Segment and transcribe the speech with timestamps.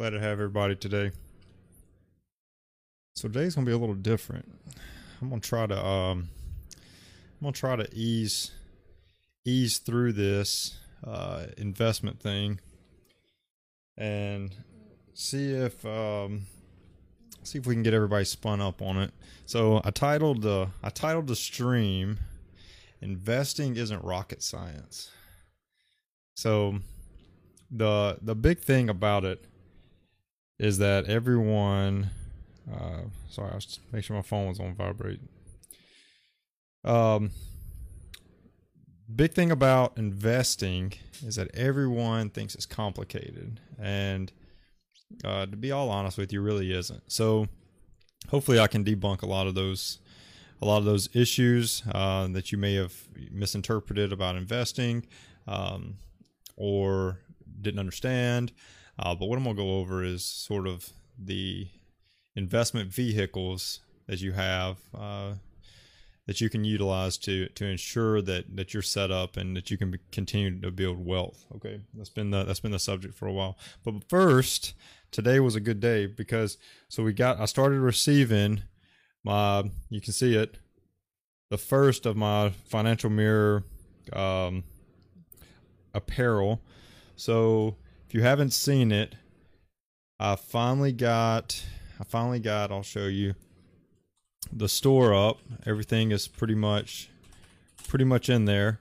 [0.00, 1.10] Glad to have everybody today.
[3.16, 4.50] So today's gonna be a little different.
[5.20, 6.30] I'm gonna try to um,
[7.38, 8.50] I'm gonna try to ease
[9.44, 12.60] ease through this uh, investment thing
[13.98, 14.56] and
[15.12, 16.46] see if um,
[17.42, 19.12] see if we can get everybody spun up on it.
[19.44, 22.20] So I titled the I titled the stream
[23.02, 25.10] "Investing Isn't Rocket Science."
[26.36, 26.78] So
[27.70, 29.44] the the big thing about it
[30.60, 32.10] is that everyone
[32.72, 35.20] uh, sorry, I was make sure my phone was on vibrate.
[36.84, 37.30] Um,
[39.14, 40.92] big thing about investing
[41.26, 44.32] is that everyone thinks it's complicated, and
[45.24, 47.10] uh, to be all honest with you, really isn't.
[47.10, 47.48] So,
[48.28, 49.98] hopefully, I can debunk a lot of those,
[50.62, 52.94] a lot of those issues uh, that you may have
[53.30, 55.06] misinterpreted about investing,
[55.48, 55.96] um,
[56.56, 57.18] or
[57.60, 58.52] didn't understand.
[59.00, 61.66] Uh, but what I'm gonna go over is sort of the
[62.36, 65.34] investment vehicles that you have uh,
[66.26, 69.78] that you can utilize to to ensure that that you're set up and that you
[69.78, 71.46] can continue to build wealth.
[71.56, 73.56] Okay, that's been the that's been the subject for a while.
[73.84, 74.74] But first,
[75.10, 78.64] today was a good day because so we got I started receiving
[79.24, 80.58] my you can see it
[81.48, 83.64] the first of my financial mirror
[84.12, 84.64] um,
[85.94, 86.60] apparel.
[87.16, 87.76] So
[88.10, 89.14] if you haven't seen it,
[90.18, 91.64] I finally got
[92.00, 93.34] I finally got, I'll show you
[94.52, 95.38] the store up.
[95.64, 97.08] Everything is pretty much
[97.86, 98.80] pretty much in there.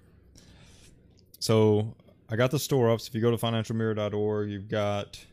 [1.37, 1.95] So
[2.27, 3.01] I got the store up.
[3.01, 5.23] So if you go to financialmirror.org, you've got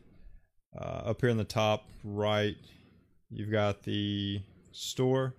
[0.79, 2.59] uh, up here in the top right,
[3.31, 5.35] you've got the store.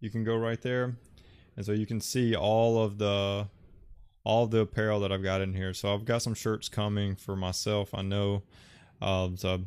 [0.00, 0.96] You can go right there,
[1.56, 3.46] and so you can see all of the
[4.24, 5.74] all the apparel that I've got in here.
[5.74, 7.94] So I've got some shirts coming for myself.
[7.94, 8.42] I know.
[9.00, 9.60] Um, so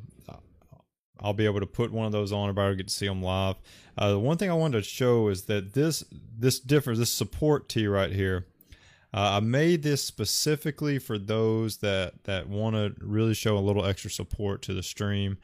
[1.19, 2.49] I'll be able to put one of those on.
[2.49, 3.55] Everybody will get to see them live.
[3.97, 6.03] Uh, the one thing I wanted to show is that this
[6.37, 6.99] this differs.
[6.99, 8.47] This support tee right here.
[9.13, 13.85] Uh, I made this specifically for those that that want to really show a little
[13.85, 15.37] extra support to the stream.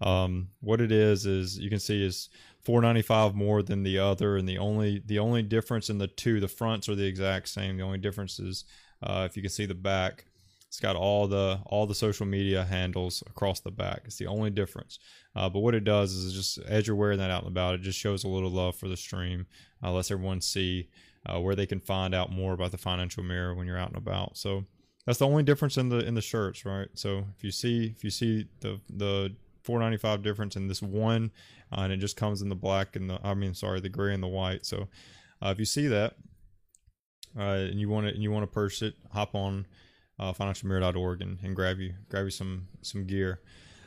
[0.00, 2.30] Um, what it is is you can see is
[2.62, 6.48] 495 more than the other, and the only the only difference in the two, the
[6.48, 7.76] fronts are the exact same.
[7.76, 8.64] The only difference is
[9.02, 10.26] uh, if you can see the back.
[10.68, 14.02] It's got all the all the social media handles across the back.
[14.04, 15.00] It's the only difference.
[15.34, 17.80] Uh, but what it does is just as you're wearing that out and about, it
[17.80, 19.46] just shows a little love for the stream.
[19.82, 20.88] Uh, lets everyone see
[21.26, 23.96] uh, where they can find out more about the financial mirror when you're out and
[23.96, 24.36] about.
[24.36, 24.64] So
[25.06, 26.88] that's the only difference in the in the shirts, right?
[26.94, 31.30] So if you see if you see the the 495 difference in this one,
[31.72, 34.14] uh, and it just comes in the black and the I mean sorry the gray
[34.14, 34.66] and the white.
[34.66, 34.88] So
[35.42, 36.14] uh, if you see that
[37.38, 39.66] uh, and you want to and you want to purchase it, hop on
[40.18, 43.40] uh, financialmirror.org and, and grab you grab you some some gear.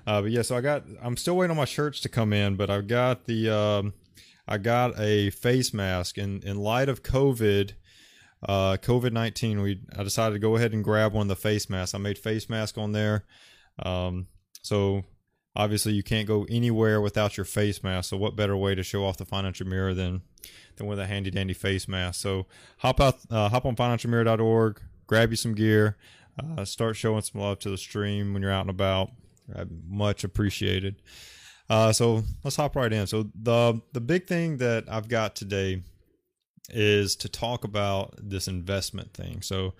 [0.06, 2.56] Uh, but yeah, so I got I'm still waiting on my shirts to come in,
[2.56, 3.94] but I've got the um,
[4.48, 7.74] I got a face mask and in light of COVID.
[8.46, 11.70] Uh, COVID nineteen, we I decided to go ahead and grab one of the face
[11.70, 11.96] masks.
[11.96, 13.24] I made face mask on there,
[13.80, 14.28] um,
[14.62, 15.06] so
[15.56, 18.10] obviously you can't go anywhere without your face mask.
[18.10, 20.22] So what better way to show off the financial mirror than
[20.76, 22.22] than with a handy dandy face mask?
[22.22, 22.48] So
[22.80, 25.98] hop out, uh, hop on financialmirror.org, grab you some gear.
[26.42, 29.12] Uh, start showing some love to the stream when you're out and about.
[29.56, 30.96] Uh, much appreciated.
[31.70, 33.08] Uh, so let's hop right in.
[33.08, 35.84] So the the big thing that I've got today
[36.70, 39.42] is to talk about this investment thing.
[39.42, 39.74] So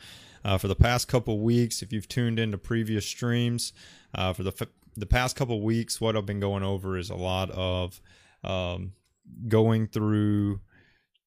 [0.46, 3.74] uh, for the past couple weeks, if you've tuned into previous streams,
[4.14, 7.16] uh, for the f- the past couple weeks, what I've been going over is a
[7.16, 8.02] lot of
[8.44, 8.94] um,
[9.48, 10.60] going through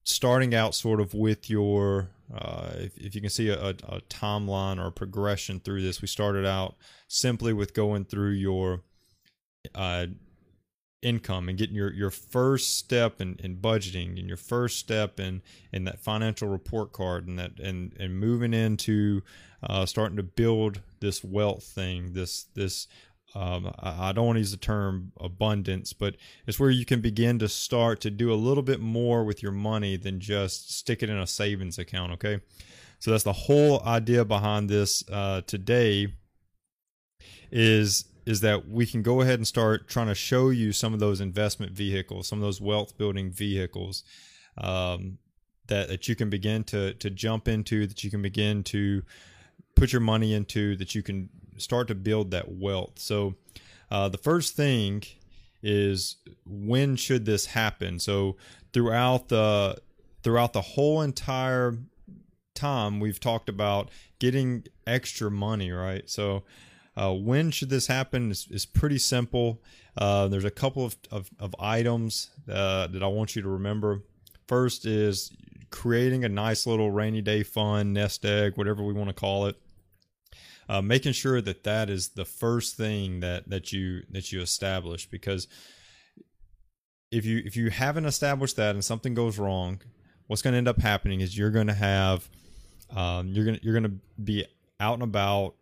[0.05, 4.83] starting out sort of with your uh, if, if you can see a, a, timeline
[4.83, 6.77] or a progression through this we started out
[7.09, 8.83] simply with going through your
[9.75, 10.07] uh,
[11.03, 15.43] income and getting your, your first step in, in budgeting and your first step in,
[15.73, 19.23] in that financial report card and that and, and moving into
[19.63, 22.89] uh, starting to build this wealth thing this this
[23.35, 27.39] um, I, don't want to use the term abundance, but it's where you can begin
[27.41, 31.11] to start to do a little bit more with your money than just stick it
[31.11, 32.13] in a savings account.
[32.13, 32.41] Okay.
[32.99, 36.09] So that's the whole idea behind this uh, today
[37.51, 40.99] is is that we can go ahead and start trying to show you some of
[40.99, 44.03] those investment vehicles, some of those wealth building vehicles
[44.59, 45.19] um,
[45.69, 49.03] that, that you can begin to to jump into, that you can begin to
[49.75, 52.99] put your money into, that you can start to build that wealth.
[52.99, 53.35] So,
[53.91, 55.03] uh, the first thing
[55.63, 57.99] is when should this happen?
[57.99, 58.37] So,
[58.73, 59.79] throughout the
[60.23, 61.79] throughout the whole entire
[62.55, 66.09] time, we've talked about getting extra money, right?
[66.09, 66.45] So,
[66.99, 68.31] Uh, when should this happen?
[68.31, 69.61] It's, it's pretty simple.
[69.99, 74.01] Uh, there's a couple of, of, of items uh, that I want you to remember.
[74.49, 75.31] First is
[75.71, 79.57] creating a nice little rainy day fund, nest egg, whatever we want to call it.
[80.69, 85.07] Uh, making sure that that is the first thing that that you that you establish
[85.09, 85.47] because
[87.11, 89.81] if you if you haven't established that and something goes wrong,
[90.27, 92.29] what's going to end up happening is you're going to have
[92.95, 93.93] um, you're going to you're to
[94.23, 94.45] be
[94.81, 95.55] out and about.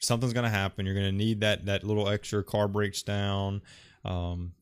[0.00, 0.84] Something's going to happen.
[0.84, 3.62] You're going to need that that little extra car breaks down.
[4.04, 4.52] Um,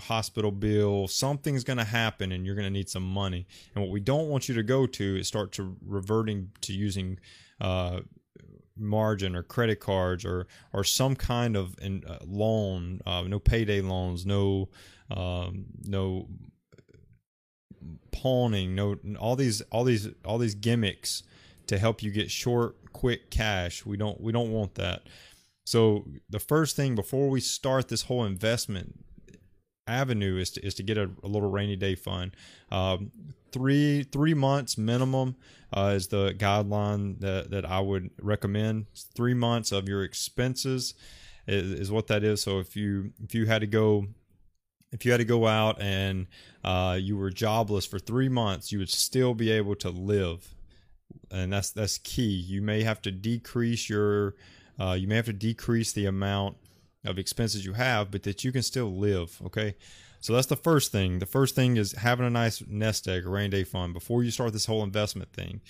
[0.00, 3.46] hospital bill, something's going to happen and you're going to need some money.
[3.74, 7.18] And what we don't want you to go to is start to reverting to using
[7.60, 8.00] uh,
[8.76, 13.80] margin or credit cards or or some kind of in, uh, loan, uh, no payday
[13.80, 14.68] loans, no
[15.10, 16.28] um, no
[18.10, 21.22] pawning, no all these all these all these gimmicks
[21.66, 23.84] to help you get short, quick cash.
[23.84, 25.02] We don't we don't want that.
[25.64, 29.04] So the first thing before we start this whole investment
[29.86, 32.36] avenue is to is to get a, a little rainy day fund.
[32.70, 33.10] Um,
[33.52, 35.36] three three months minimum
[35.72, 38.86] uh, is the guideline that that I would recommend.
[39.14, 40.94] Three months of your expenses
[41.46, 42.42] is, is what that is.
[42.42, 44.06] So if you if you had to go
[44.92, 46.26] if you had to go out and
[46.62, 50.54] uh, you were jobless for three months, you would still be able to live,
[51.30, 52.30] and that's that's key.
[52.30, 54.34] You may have to decrease your,
[54.78, 56.56] uh, you may have to decrease the amount
[57.04, 59.40] of expenses you have, but that you can still live.
[59.46, 59.74] Okay,
[60.20, 61.18] so that's the first thing.
[61.18, 64.30] The first thing is having a nice nest egg, a rainy day fund before you
[64.30, 65.60] start this whole investment thing.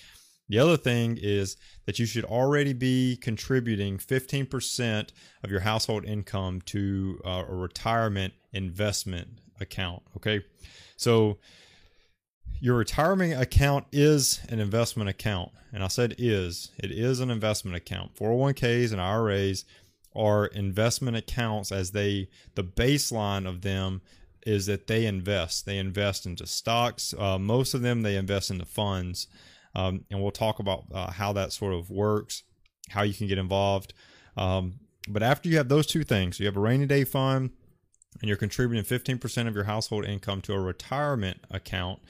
[0.49, 1.57] The other thing is
[1.87, 5.09] that you should already be contributing 15%
[5.43, 9.29] of your household income to uh, a retirement investment
[9.61, 10.03] account.
[10.19, 10.45] Okay.
[10.97, 11.39] So
[12.61, 15.53] your retirement account is an investment account.
[15.73, 18.15] And I said is, it is an investment account.
[18.17, 19.65] 401ks and IRAs
[20.15, 24.03] are investment accounts as they, the baseline of them
[24.47, 25.67] is that they invest.
[25.67, 27.15] They invest into stocks.
[27.17, 29.29] Uh, most of them, they invest into funds.
[29.75, 32.43] Um, and we'll talk about uh, how that sort of works,
[32.91, 33.95] how you can get involved.
[34.37, 37.51] Um, but after you have those two things, you have a rainy day fund
[38.21, 42.01] and you're contributing 15% of your household income to a retirement account.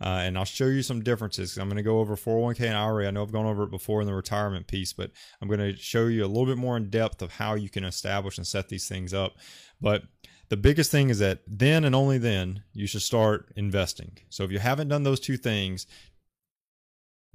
[0.00, 1.58] Uh, and I'll show you some differences.
[1.58, 3.06] I'm going to go over 401k and IRA.
[3.06, 5.10] I know I've gone over it before in the retirement piece, but
[5.40, 7.84] I'm going to show you a little bit more in depth of how you can
[7.84, 9.34] establish and set these things up.
[9.78, 10.04] But
[10.48, 14.18] the biggest thing is that then and only then you should start investing.
[14.30, 15.86] So if you haven't done those two things,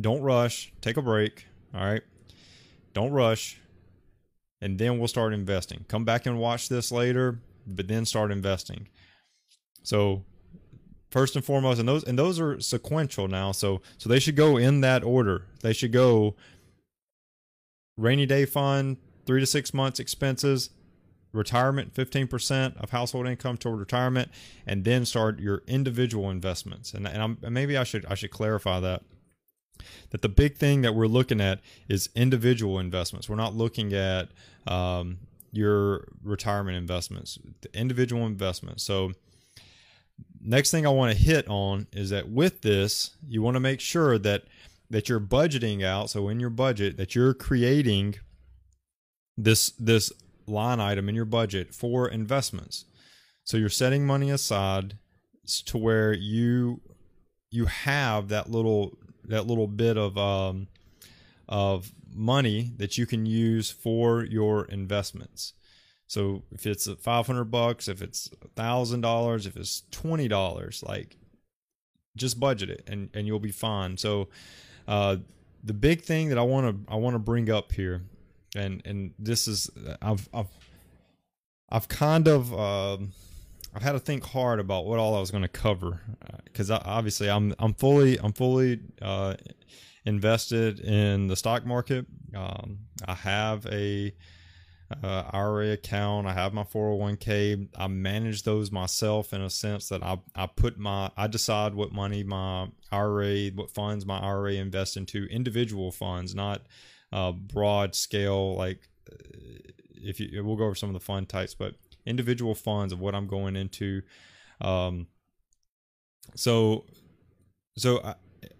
[0.01, 0.73] don't rush.
[0.81, 1.45] Take a break.
[1.73, 2.01] All right.
[2.93, 3.59] Don't rush.
[4.59, 5.85] And then we'll start investing.
[5.87, 8.87] Come back and watch this later, but then start investing.
[9.83, 10.25] So
[11.15, 13.51] first and foremost, and those and those are sequential now.
[13.51, 15.43] So so they should go in that order.
[15.61, 16.35] They should go
[17.97, 20.71] rainy day fund, three to six months expenses,
[21.31, 24.29] retirement 15% of household income toward retirement
[24.67, 28.79] and then start your individual investments and, and I'm, maybe i should i should clarify
[28.79, 29.03] that
[30.11, 33.29] that the big thing that we're looking at is individual investments.
[33.29, 34.29] We're not looking at
[34.67, 35.17] um,
[35.51, 38.83] your retirement investments, the individual investments.
[38.83, 39.11] So,
[40.41, 43.79] next thing I want to hit on is that with this, you want to make
[43.79, 44.43] sure that
[44.89, 46.09] that you're budgeting out.
[46.09, 48.15] So, in your budget, that you're creating
[49.37, 50.11] this this
[50.47, 52.85] line item in your budget for investments.
[53.43, 54.97] So, you're setting money aside
[55.65, 56.81] to where you
[57.51, 60.67] you have that little that little bit of um,
[61.47, 65.53] of money that you can use for your investments.
[66.07, 71.17] So if it's 500 bucks, if it's $1000, if it's $20, like
[72.15, 73.97] just budget it and and you'll be fine.
[73.97, 74.29] So
[74.87, 75.17] uh,
[75.63, 78.03] the big thing that I want to I want to bring up here
[78.55, 79.69] and and this is
[80.01, 80.47] I've I've
[81.69, 83.11] I've kind of um,
[83.73, 86.01] I've had to think hard about what all I was going to cover
[86.45, 89.35] because uh, obviously I'm I'm fully I'm fully uh,
[90.05, 92.05] invested in the stock market.
[92.33, 94.13] Um, I have a
[95.03, 96.27] uh, IRA account.
[96.27, 97.69] I have my 401k.
[97.75, 101.91] I manage those myself in a sense that I I put my I decide what
[101.91, 106.61] money my IRA what funds my IRA invest into individual funds, not
[107.11, 109.15] uh, broad scale like uh,
[109.93, 111.75] if you we'll go over some of the fund types, but
[112.05, 114.01] individual funds of what I'm going into.
[114.61, 115.07] Um,
[116.35, 116.85] so,
[117.77, 118.15] so I,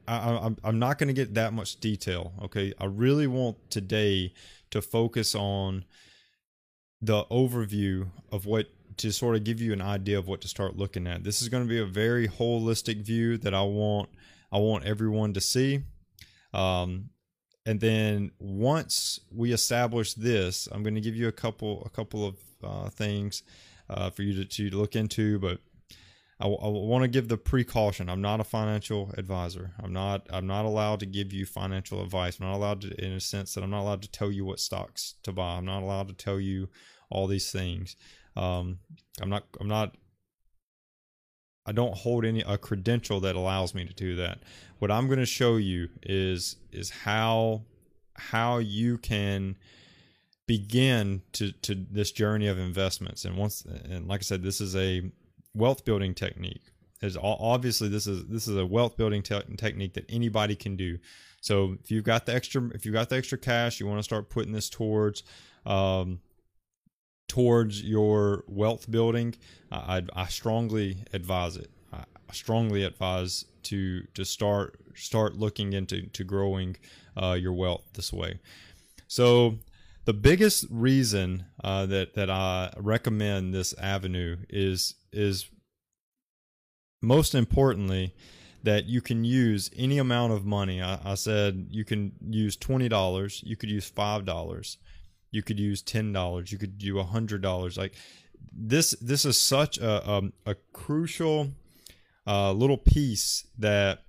[0.07, 2.33] I, I'm not going to get that much detail.
[2.43, 4.33] Okay, I really want today
[4.71, 5.85] to focus on
[7.05, 10.77] the overview of what to sort of give you an idea of what to start
[10.77, 11.23] looking at.
[11.23, 14.09] This is going to be a very holistic view that I want
[14.51, 15.81] I want everyone to see.
[16.53, 17.09] Um,
[17.65, 22.25] and then once we establish this, I'm going to give you a couple a couple
[22.25, 23.43] of uh, things
[23.89, 25.59] uh, for you to, to look into, but
[26.39, 28.09] I, I want to give the precaution.
[28.09, 29.71] I'm not a financial advisor.
[29.81, 30.27] I'm not.
[30.29, 32.39] I'm not allowed to give you financial advice.
[32.39, 34.59] I'm not allowed to, in a sense that I'm not allowed to tell you what
[34.59, 35.55] stocks to buy.
[35.55, 36.69] I'm not allowed to tell you
[37.09, 37.95] all these things.
[38.35, 38.79] Um,
[39.21, 39.45] I'm not.
[39.59, 39.95] I'm not.
[41.65, 44.39] I don't hold any a credential that allows me to do that.
[44.79, 47.63] What I'm going to show you is is how
[48.15, 49.57] how you can
[50.47, 53.25] begin to to this journey of investments.
[53.25, 55.11] And once and like I said, this is a
[55.53, 56.61] wealth building technique.
[57.01, 60.97] Is obviously this is this is a wealth building te- technique that anybody can do.
[61.41, 64.03] So if you've got the extra if you've got the extra cash, you want to
[64.03, 65.23] start putting this towards
[65.65, 66.19] um,
[67.27, 69.35] towards your wealth building.
[69.71, 71.69] I, I strongly advise it.
[72.29, 76.75] I strongly advise to to start start looking into to growing
[77.15, 78.39] uh, your wealth this way.
[79.07, 79.59] So
[80.05, 85.49] the biggest reason uh, that that I recommend this avenue is is
[87.01, 88.15] most importantly
[88.63, 90.81] that you can use any amount of money.
[90.81, 94.77] I, I said you can use twenty dollars, you could use five dollars,
[95.35, 97.77] you could use ten dollars, you could do a hundred dollars.
[97.77, 97.93] Like
[98.51, 101.51] this, this is such a a, a crucial
[102.25, 104.03] uh, little piece that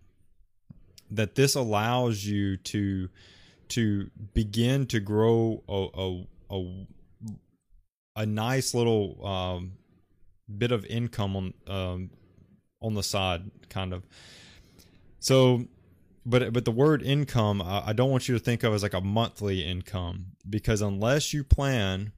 [1.11, 3.09] that this allows you to
[3.69, 6.87] to begin to grow a a, a,
[8.23, 9.73] a nice little um,
[10.57, 12.11] bit of income on um,
[12.81, 14.05] on the side, kind of.
[15.19, 15.67] So,
[16.27, 18.95] but but the word income, I, I don't want you to think of as like
[18.95, 22.13] a monthly income because unless you plan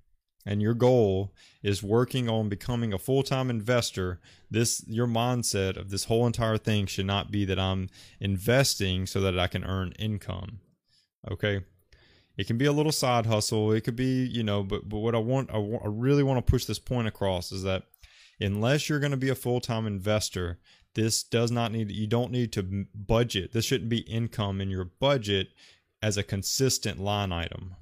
[0.46, 6.04] and your goal is working on becoming a full-time investor this your mindset of this
[6.04, 7.88] whole entire thing should not be that i'm
[8.20, 10.60] investing so that i can earn income
[11.30, 11.60] okay?
[12.36, 13.72] It can be a little side hustle.
[13.72, 16.44] It could be you know but but what i want i, want, I really want
[16.44, 17.84] to push this point across is that
[18.40, 20.58] unless you're going to be a full-time investor
[20.98, 24.84] this does not need you don't need to budget this shouldn't be income in your
[24.84, 25.48] budget
[26.02, 27.76] as a consistent line item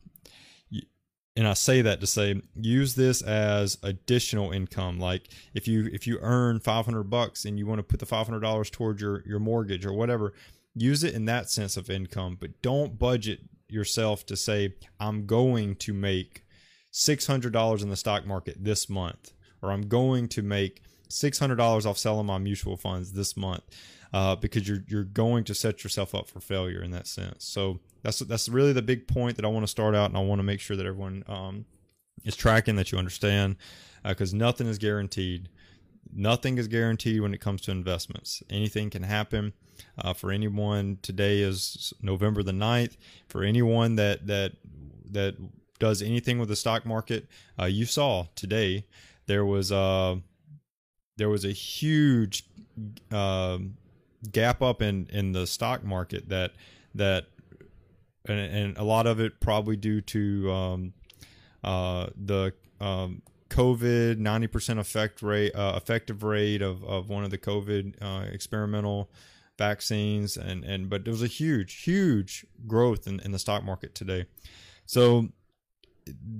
[1.36, 4.98] and I say that to say use this as additional income.
[4.98, 8.40] Like if you if you earn 500 bucks and you want to put the 500
[8.40, 10.32] dollars towards your your mortgage or whatever,
[10.74, 12.38] use it in that sense of income.
[12.40, 16.44] But don't budget yourself to say I'm going to make
[16.92, 22.26] $600 in the stock market this month or I'm going to make $600 off selling
[22.26, 23.62] my mutual funds this month
[24.12, 27.44] uh, because you're you're going to set yourself up for failure in that sense.
[27.44, 30.20] So that's that's really the big point that I want to start out, and I
[30.22, 31.64] want to make sure that everyone um,
[32.24, 33.56] is tracking that you understand
[34.04, 35.48] because uh, nothing is guaranteed.
[36.12, 38.42] Nothing is guaranteed when it comes to investments.
[38.48, 39.52] Anything can happen.
[39.98, 42.96] Uh, for anyone, today is November the 9th.
[43.28, 44.52] For anyone that that
[45.10, 45.36] that
[45.78, 47.26] does anything with the stock market,
[47.60, 48.86] uh, you saw today
[49.26, 50.16] there was a uh,
[51.16, 52.44] there was a huge
[53.10, 53.58] uh,
[54.30, 56.52] gap up in in the stock market that
[56.94, 57.26] that
[58.26, 60.92] and, and a lot of it probably due to um,
[61.64, 67.30] uh, the um, COVID ninety percent effect rate uh, effective rate of, of one of
[67.30, 69.10] the COVID uh, experimental
[69.58, 70.36] vaccines.
[70.36, 74.26] And and but there was a huge huge growth in, in the stock market today.
[74.84, 75.28] So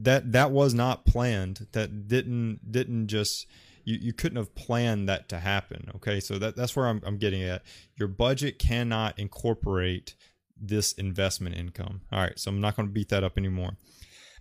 [0.02, 1.66] that that was not planned.
[1.73, 3.47] That didn't didn't just
[3.87, 5.90] you, you couldn't have planned that to happen.
[5.97, 7.62] Okay, so that, that's where I'm, I'm getting at.
[7.99, 10.14] Your budget cannot incorporate
[10.61, 12.02] this investment income.
[12.12, 13.78] All right, so I'm not going to beat that up anymore.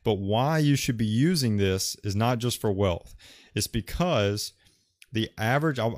[0.04, 3.16] But why you should be using this is not just for wealth.
[3.54, 4.54] It's because
[5.12, 5.92] the average, I'm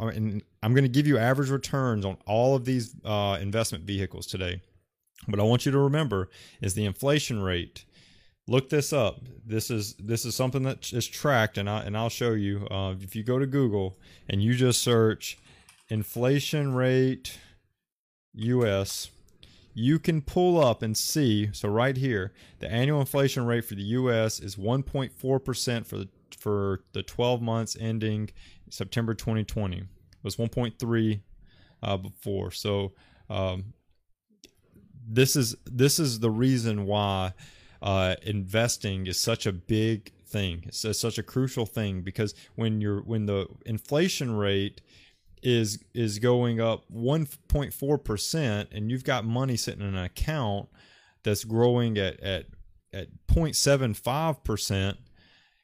[0.62, 4.62] going to give you average returns on all of these uh, investment vehicles today.
[5.28, 6.30] But I want you to remember
[6.62, 7.86] is the inflation rate
[8.48, 9.22] look this up.
[9.46, 12.68] This is this is something that is tracked, and I and I'll show you.
[12.70, 15.38] Uh, if you go to Google and you just search
[15.90, 17.38] inflation rate
[18.34, 19.10] U.S.,
[19.74, 21.50] you can pull up and see.
[21.54, 24.40] So right here, the annual inflation rate for the U.S.
[24.40, 28.30] is 1.4 percent for the for the 12 months ending
[28.70, 29.78] September 2020.
[29.78, 29.86] It
[30.24, 31.22] was 1.3
[31.82, 32.52] uh, before.
[32.52, 32.94] So
[33.30, 33.74] um,
[35.08, 37.34] this is this is the reason why
[37.82, 40.64] uh, investing is such a big thing.
[40.68, 44.82] It's, it's such a crucial thing because when you're when the inflation rate
[45.44, 50.68] is is going up 1.4 percent and you've got money sitting in an account
[51.24, 52.46] that's growing at at
[52.94, 54.98] at 0.75 percent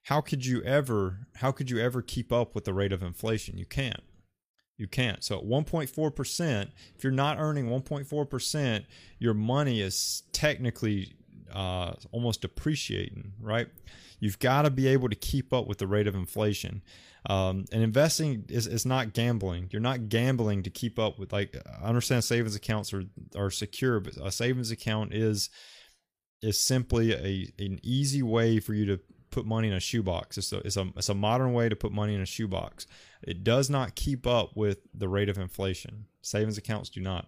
[0.03, 3.57] how could you ever how could you ever keep up with the rate of inflation
[3.57, 4.03] you can't
[4.77, 5.23] You can't.
[5.23, 8.85] So at 1.4%, if you're not earning 1.4%,
[9.19, 11.15] your money is technically
[11.53, 13.67] uh, almost depreciating, right?
[14.19, 16.81] You've got to be able to keep up with the rate of inflation.
[17.29, 19.69] Um, and investing is, is not gambling.
[19.71, 23.03] You're not gambling to keep up with like I understand savings accounts are
[23.35, 25.49] are secure, but a savings account is
[26.41, 30.37] is simply a an easy way for you to put money in a shoebox.
[30.37, 32.87] It's a, it's a it's a modern way to put money in a shoebox.
[33.21, 36.05] It does not keep up with the rate of inflation.
[36.21, 37.27] Savings accounts do not.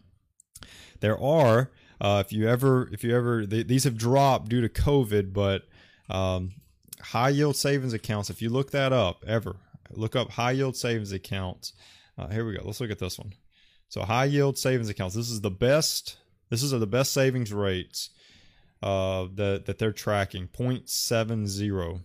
[0.99, 1.71] There are
[2.05, 5.63] uh, if you ever if you ever they, these have dropped due to COVID, but
[6.07, 6.51] um,
[7.01, 8.29] high yield savings accounts.
[8.29, 9.55] If you look that up ever,
[9.89, 11.73] look up high yield savings accounts.
[12.15, 12.61] Uh, here we go.
[12.63, 13.33] Let's look at this one.
[13.89, 15.15] So high yield savings accounts.
[15.15, 16.17] This is the best.
[16.51, 18.11] This is the best savings rates
[18.83, 20.47] uh, that that they're tracking.
[20.47, 22.01] 0.70.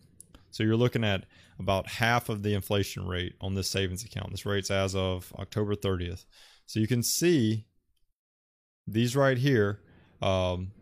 [0.50, 1.26] So you're looking at
[1.58, 4.30] about half of the inflation rate on this savings account.
[4.30, 6.24] This rate's as of October 30th.
[6.64, 7.66] So you can see
[8.86, 9.80] these right here
[10.22, 10.72] um,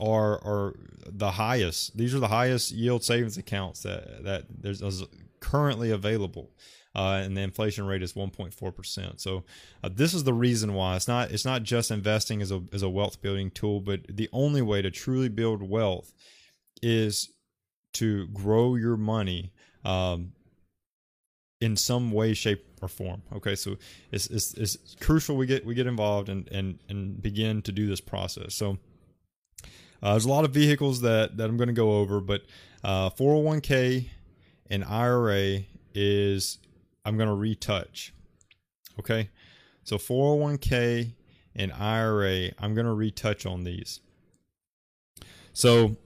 [0.00, 0.74] are are
[1.06, 1.96] the highest.
[1.96, 5.04] These are the highest yield savings accounts that that there's
[5.40, 6.50] currently available.
[6.94, 9.18] Uh, and the inflation rate is 1.4 percent.
[9.18, 9.44] So
[9.82, 12.82] uh, this is the reason why it's not it's not just investing as a as
[12.82, 16.12] a wealth building tool, but the only way to truly build wealth
[16.82, 17.32] is
[17.94, 19.52] to grow your money
[19.84, 20.32] um,
[21.62, 23.22] in some way, shape, or form.
[23.32, 23.76] Okay, so
[24.10, 27.86] it's, it's, it's crucial we get we get involved and and and begin to do
[27.86, 28.54] this process.
[28.54, 28.78] So.
[30.04, 32.42] Uh, there's a lot of vehicles that, that I'm going to go over, but
[32.82, 34.08] uh, 401k
[34.68, 35.60] and IRA
[35.94, 36.58] is
[37.04, 38.12] I'm going to retouch.
[38.98, 39.30] Okay.
[39.84, 41.12] So 401k
[41.54, 44.00] and IRA, I'm going to retouch on these.
[45.52, 45.96] So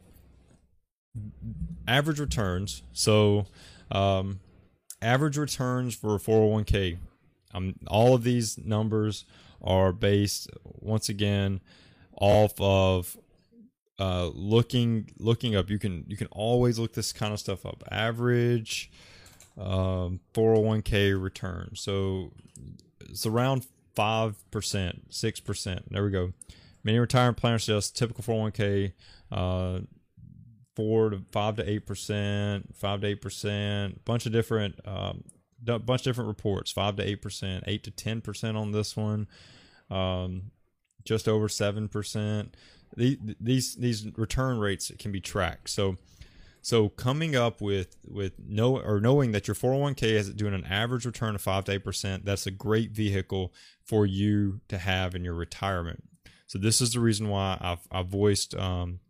[1.87, 2.83] average returns.
[2.93, 3.47] So
[3.91, 4.41] um,
[5.03, 6.99] average returns for a 401k.
[7.55, 9.25] Um, all of these numbers
[9.63, 11.61] are based once again
[12.13, 13.17] off of
[13.99, 15.71] uh, looking looking up.
[15.71, 17.83] You can you can always look this kind of stuff up.
[17.91, 18.91] Average
[19.59, 21.71] um, 401k return.
[21.75, 22.33] So
[23.01, 25.91] it's around five percent, six percent.
[25.91, 26.33] There we go.
[26.85, 28.93] Many retirement planners suggest typical 401k
[29.33, 29.81] uh,
[30.77, 34.05] four to five to eight percent, five to eight percent.
[34.05, 35.25] Bunch of different, um,
[35.65, 36.71] bunch of different reports.
[36.71, 39.27] Five to eight percent, eight to ten percent on this one.
[39.91, 40.53] Um,
[41.05, 42.57] just over seven percent
[42.97, 45.71] these these return rates can be tracked.
[45.71, 45.97] So
[46.63, 51.07] so coming up with with know or knowing that your 401k is doing an average
[51.07, 53.53] return of five to eight percent, that's a great vehicle
[53.85, 56.05] for you to have in your retirement.
[56.47, 59.01] So this is the reason why I've, I've voiced um,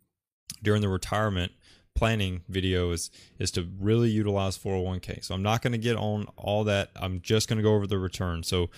[0.62, 1.52] during the retirement
[1.96, 5.24] planning video is is to really utilize 401k.
[5.24, 6.90] So I'm not going to get on all that.
[6.94, 8.44] I'm just going to go over the return.
[8.44, 8.70] So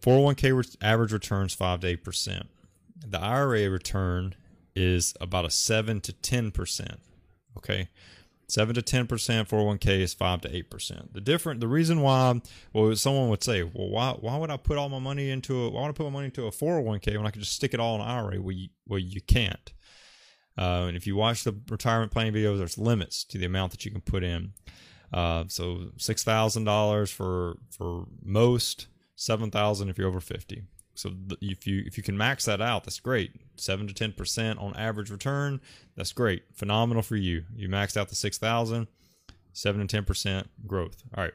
[0.00, 2.48] 401k re- average returns five to eight percent
[3.06, 4.34] the IRA return
[4.74, 6.96] is about a 7 to 10%.
[7.58, 7.88] Okay.
[8.48, 11.12] 7 to 10% 401k is 5 to 8%.
[11.12, 12.40] The different the reason why
[12.72, 15.70] well someone would say, "Well, why why would I put all my money into a
[15.70, 17.80] why would I put my money into a 401k when I could just stick it
[17.80, 19.72] all in IRA?" Well, you, well, you can't.
[20.56, 23.84] Uh, and if you watch the retirement planning videos, there's limits to the amount that
[23.84, 24.52] you can put in.
[25.12, 30.62] Uh, so six thousand dollars for for most, seven thousand if you're over fifty.
[30.94, 31.10] So
[31.40, 33.32] if you if you can max that out, that's great.
[33.56, 35.60] Seven to ten percent on average return,
[35.96, 36.42] that's great.
[36.54, 37.44] Phenomenal for you.
[37.54, 38.88] You maxed out the six thousand,
[39.52, 41.02] seven to ten percent growth.
[41.16, 41.34] All right.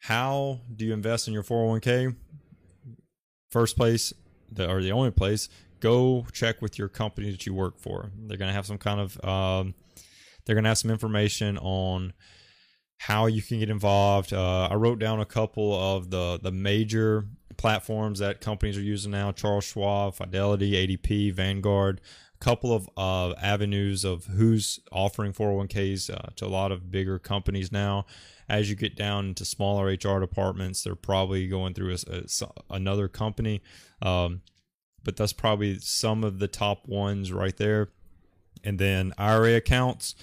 [0.00, 2.14] How do you invest in your 401k?
[3.50, 4.12] First place,
[4.50, 5.48] the, or the only place,
[5.80, 8.10] go check with your company that you work for.
[8.26, 9.74] They're going to have some kind of, um,
[10.44, 12.12] they're going to have some information on
[12.98, 14.32] how you can get involved.
[14.32, 19.12] Uh, I wrote down a couple of the the major platforms that companies are using
[19.12, 22.00] now Charles Schwab, Fidelity, ADP, Vanguard,
[22.40, 27.18] a couple of uh, avenues of who's offering 401ks uh, to a lot of bigger
[27.18, 28.06] companies now.
[28.48, 33.06] As you get down into smaller HR departments, they're probably going through a, a, another
[33.06, 33.60] company.
[34.00, 34.40] Um,
[35.04, 37.88] but that's probably some of the top ones right there.
[38.64, 40.14] And then IRA accounts,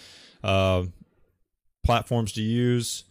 [0.43, 0.83] uh,
[1.83, 3.05] platforms to use.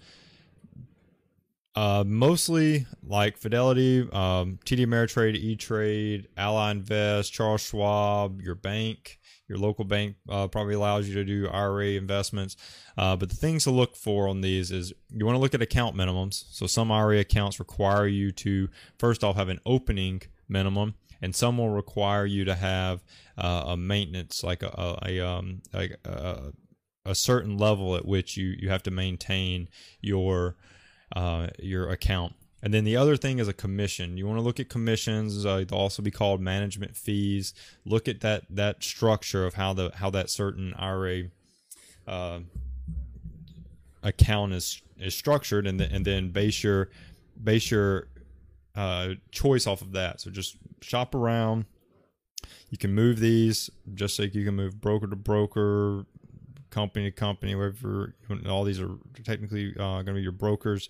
[1.77, 9.19] Uh, mostly like Fidelity, um, TD Ameritrade, E Trade, Ally Invest, Charles Schwab, your bank,
[9.49, 12.57] your local bank uh, probably allows you to do IRA investments.
[12.97, 15.63] Uh, but the things to look for on these is you want to look at
[15.63, 16.45] account minimums.
[16.51, 21.59] So some IRA accounts require you to first off have an opening minimum, and some
[21.59, 23.03] will require you to have
[23.39, 26.53] uh, a maintenance like a, a, a um like a,
[27.05, 29.69] a certain level at which you you have to maintain
[30.01, 30.57] your
[31.15, 32.35] uh, your account.
[32.63, 34.17] And then the other thing is a commission.
[34.17, 35.45] You want to look at commissions.
[35.45, 37.53] Uh, they'll also be called management fees.
[37.85, 41.25] Look at that that structure of how the how that certain IRA
[42.07, 42.41] uh,
[44.03, 46.89] account is is structured, and then and then base your
[47.43, 48.09] base your
[48.75, 50.21] uh, choice off of that.
[50.21, 51.67] So just shop around.
[52.71, 56.07] You can move these just like you can move broker to broker,
[56.71, 58.15] company to company, wherever.
[58.49, 58.91] All these are
[59.25, 60.89] technically uh, going to be your brokers.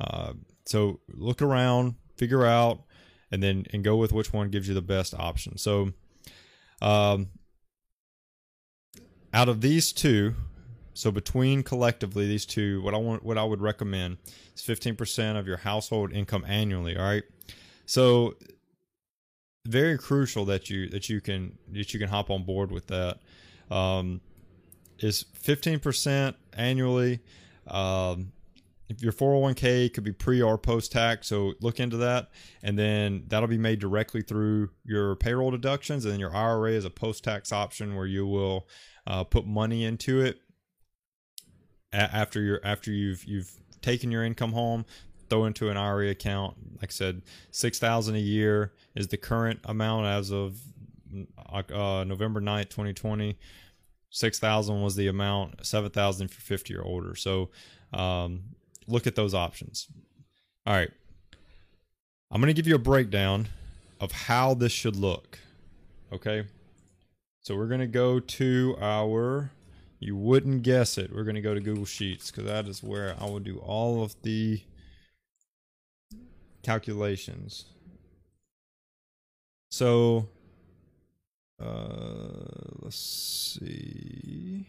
[0.00, 0.34] Uh,
[0.66, 2.82] so look around, figure out,
[3.30, 5.56] and then and go with which one gives you the best option.
[5.58, 5.92] So,
[6.80, 7.28] um,
[9.32, 10.34] out of these two,
[10.94, 14.18] so between collectively these two, what I want, what I would recommend
[14.54, 16.96] is fifteen percent of your household income annually.
[16.96, 17.24] All right,
[17.86, 18.34] so
[19.66, 23.20] very crucial that you that you can that you can hop on board with that.
[23.70, 24.20] Um,
[24.98, 27.20] is fifteen percent annually.
[27.66, 28.32] Um,
[28.92, 32.30] if your 401k could be pre or post tax so look into that
[32.62, 36.84] and then that'll be made directly through your payroll deductions and then your ira is
[36.84, 38.68] a post tax option where you will
[39.06, 40.40] uh, put money into it
[41.92, 44.84] after you after you've you've taken your income home
[45.28, 50.06] throw into an ira account like i said 6000 a year is the current amount
[50.06, 50.58] as of
[51.54, 53.36] uh, november 9th 2020
[54.10, 57.50] 6000 was the amount 7000 for 50 or older so
[57.92, 58.42] um,
[58.86, 59.88] look at those options.
[60.66, 60.90] All right.
[62.30, 63.48] I'm going to give you a breakdown
[64.00, 65.38] of how this should look.
[66.12, 66.46] Okay.
[67.40, 69.50] So we're going to go to our,
[70.02, 71.14] you wouldn't guess it.
[71.14, 74.02] We're going to go to Google Sheets because that is where I will do all
[74.02, 74.60] of the
[76.62, 77.66] calculations.
[79.70, 80.28] So,
[81.62, 84.66] uh, let's see.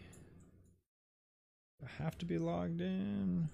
[1.82, 3.48] I have to be logged in.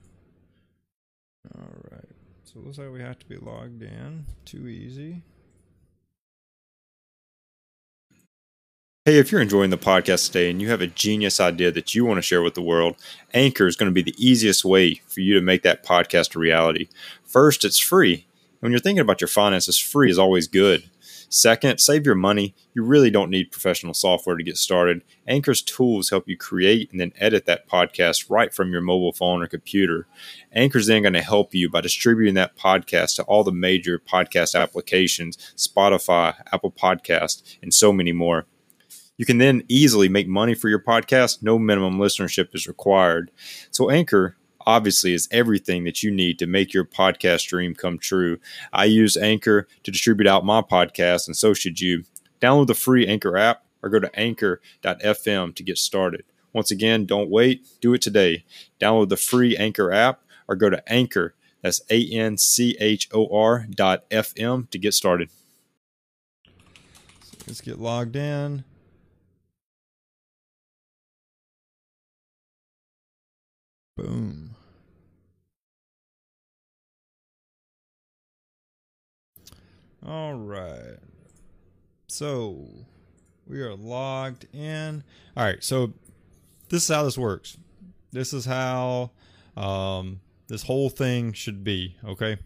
[1.54, 2.04] All right.
[2.44, 4.26] So it looks like we have to be logged in.
[4.44, 5.22] Too easy.
[9.10, 12.04] Hey, if you're enjoying the podcast today and you have a genius idea that you
[12.04, 12.94] want to share with the world,
[13.34, 16.38] Anchor is going to be the easiest way for you to make that podcast a
[16.38, 16.86] reality.
[17.24, 18.28] First, it's free.
[18.60, 20.88] When you're thinking about your finances, free is always good.
[21.28, 22.54] Second, save your money.
[22.72, 25.02] You really don't need professional software to get started.
[25.26, 29.42] Anchor's tools help you create and then edit that podcast right from your mobile phone
[29.42, 30.06] or computer.
[30.52, 34.54] Anchor's then going to help you by distributing that podcast to all the major podcast
[34.54, 38.46] applications, Spotify, Apple Podcast, and so many more.
[39.20, 41.42] You can then easily make money for your podcast.
[41.42, 43.30] No minimum listenership is required.
[43.70, 48.38] So Anchor obviously is everything that you need to make your podcast dream come true.
[48.72, 52.04] I use Anchor to distribute out my podcast, and so should you.
[52.40, 56.24] Download the free Anchor app or go to anchor.fm to get started.
[56.54, 58.46] Once again, don't wait, do it today.
[58.80, 63.28] Download the free Anchor app or go to Anchor, that's A N C H O
[63.36, 65.28] R dot FM to get started.
[67.20, 68.64] So let's get logged in.
[74.00, 74.54] Boom.
[80.06, 80.96] All right.
[82.08, 82.66] So
[83.46, 85.04] we are logged in.
[85.36, 85.62] All right.
[85.62, 85.92] So
[86.70, 87.58] this is how this works.
[88.10, 89.10] This is how
[89.54, 91.96] um, this whole thing should be.
[92.02, 92.38] Okay.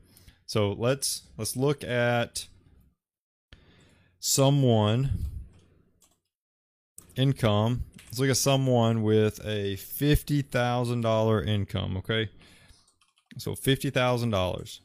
[0.47, 2.49] So let's let's look at
[4.19, 5.34] someone
[7.17, 11.97] income Let's look at someone with a fifty thousand dollar income.
[11.97, 12.29] Okay,
[13.39, 14.83] so fifty thousand dollars.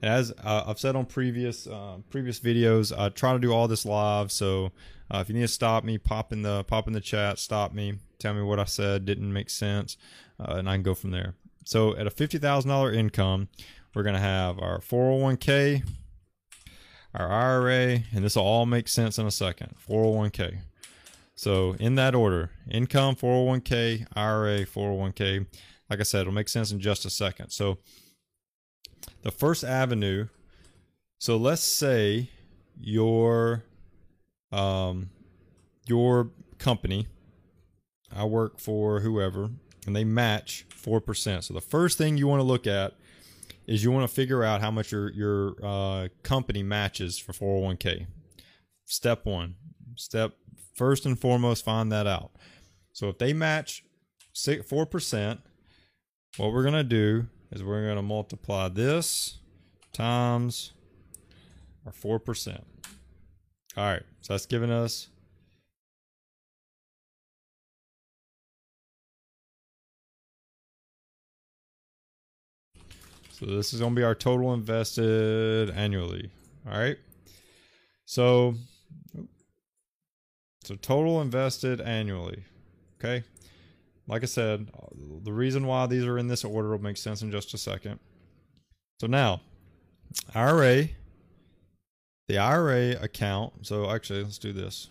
[0.00, 3.68] And as uh, I've said on previous uh, previous videos, I try to do all
[3.68, 4.32] this live.
[4.32, 4.72] So
[5.10, 7.74] uh, if you need to stop me, pop in the pop in the chat, stop
[7.74, 9.98] me, tell me what I said didn't make sense,
[10.40, 11.34] uh, and I can go from there.
[11.66, 13.48] So at a fifty thousand dollar income,
[13.94, 15.82] we're gonna have our four hundred oh one k,
[17.14, 19.74] our IRA, and this will all make sense in a second.
[19.88, 20.58] 401k.
[21.34, 25.46] So in that order, income, 401k, IRA, 401k.
[25.90, 27.50] Like I said, it'll make sense in just a second.
[27.50, 27.78] So
[29.22, 30.28] the first avenue.
[31.18, 32.30] So let's say
[32.80, 33.64] your
[34.50, 35.10] um
[35.86, 37.06] your company,
[38.14, 39.50] I work for whoever,
[39.86, 41.44] and they match four percent.
[41.44, 42.94] So the first thing you want to look at
[43.66, 48.06] is you want to figure out how much your your uh, company matches for 401k.
[48.84, 49.56] Step one.
[49.94, 50.34] Step
[50.74, 52.32] First and foremost, find that out.
[52.92, 53.84] So if they match
[54.66, 55.40] four percent,
[56.36, 59.38] what we're gonna do is we're gonna multiply this
[59.92, 60.72] times
[61.84, 62.64] our four percent.
[63.76, 65.08] All right, so that's giving us
[73.42, 76.30] So this is going to be our total invested annually.
[76.64, 76.96] All right.
[78.04, 78.54] So,
[80.62, 82.44] so total invested annually.
[83.00, 83.24] Okay.
[84.06, 84.68] Like I said,
[85.24, 87.98] the reason why these are in this order will make sense in just a second.
[89.00, 89.40] So now,
[90.36, 90.90] IRA,
[92.28, 93.66] the IRA account.
[93.66, 94.88] So actually, let's do this.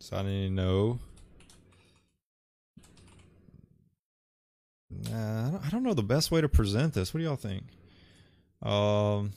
[0.00, 0.98] So I need to know.
[5.12, 7.12] I don't know the best way to present this.
[7.12, 7.64] What do y'all think?
[8.62, 9.32] Um,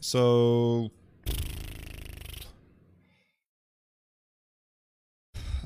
[0.00, 0.90] so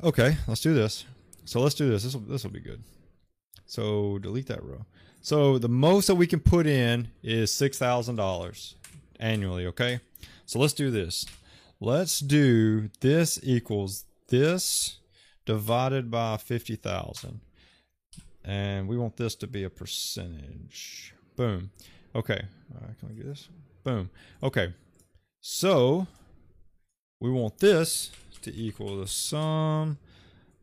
[0.03, 1.05] okay, let's do this.
[1.45, 2.03] So let's do this.
[2.03, 2.83] This will this will be good.
[3.65, 4.85] So delete that row.
[5.21, 8.75] So the most that we can put in is six thousand dollars
[9.19, 9.65] annually.
[9.67, 9.99] Okay.
[10.45, 11.25] So let's do this.
[11.79, 14.99] Let's do this equals this
[15.45, 17.41] divided by fifty thousand,
[18.47, 21.13] and we want this to be a percentage.
[21.35, 21.69] Boom.
[22.15, 22.45] Okay.
[22.73, 23.49] Right, can we do this?
[23.83, 24.09] Boom.
[24.41, 24.73] Okay.
[25.41, 26.07] So
[27.19, 29.97] we want this to equal the sum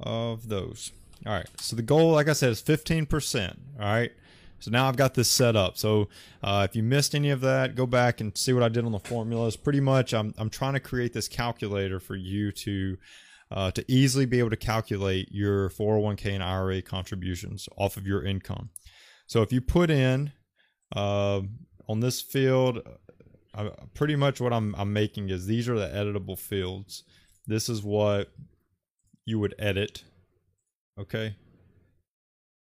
[0.00, 0.92] of those.
[1.26, 1.48] All right.
[1.60, 3.56] So the goal, like I said, is 15%.
[3.78, 4.12] All right.
[4.60, 5.76] So now I've got this set up.
[5.76, 6.08] So
[6.42, 8.92] uh, if you missed any of that, go back and see what I did on
[8.92, 9.56] the formulas.
[9.56, 12.96] Pretty much, I'm, I'm trying to create this calculator for you to
[13.54, 18.24] uh, to easily be able to calculate your 401k and IRA contributions off of your
[18.24, 18.70] income.
[19.28, 20.32] So if you put in
[20.94, 21.42] uh,
[21.88, 22.80] on this field,
[23.54, 27.04] uh, pretty much what I'm, I'm making is these are the editable fields.
[27.46, 28.28] This is what
[29.24, 30.02] you would edit.
[30.98, 31.36] Okay.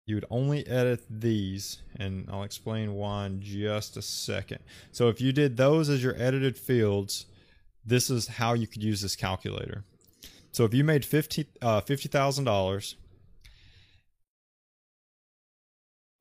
[0.06, 4.60] You would only edit these, and I'll explain why in just a second.
[4.92, 7.26] So if you did those as your edited fields,
[7.86, 9.86] this is how you could use this calculator.
[10.54, 12.96] So if you made 50 uh, $50,000,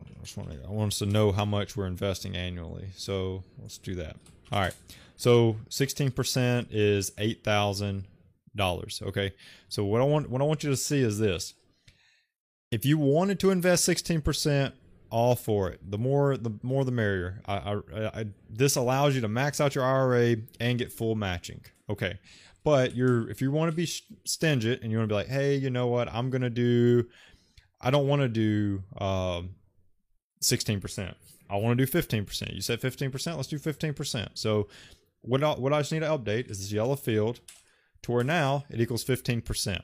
[0.01, 2.89] I just want to, I want us to know how much we're investing annually.
[2.97, 4.17] So let's do that.
[4.51, 4.75] All right.
[5.17, 9.03] So 16% is $8,000.
[9.03, 9.35] Okay.
[9.69, 11.53] So what I want, what I want you to see is this.
[12.71, 14.73] If you wanted to invest 16%,
[15.11, 15.79] all for it.
[15.91, 17.43] The more, the more, the merrier.
[17.47, 21.61] I, I, I, this allows you to max out your IRA and get full matching.
[21.91, 22.19] Okay.
[22.65, 23.87] But you're, if you want to be
[24.25, 26.13] stingy and you want to be like, hey, you know what?
[26.13, 27.07] I'm to do,
[27.81, 29.57] I don't want to do, um,
[30.43, 31.15] 16%.
[31.51, 32.55] I want to do 15%.
[32.55, 34.29] You said 15%, let's do 15%.
[34.35, 34.69] So
[35.23, 37.41] what I, what I just need to update is this yellow field
[38.03, 39.83] to where now it equals 15%.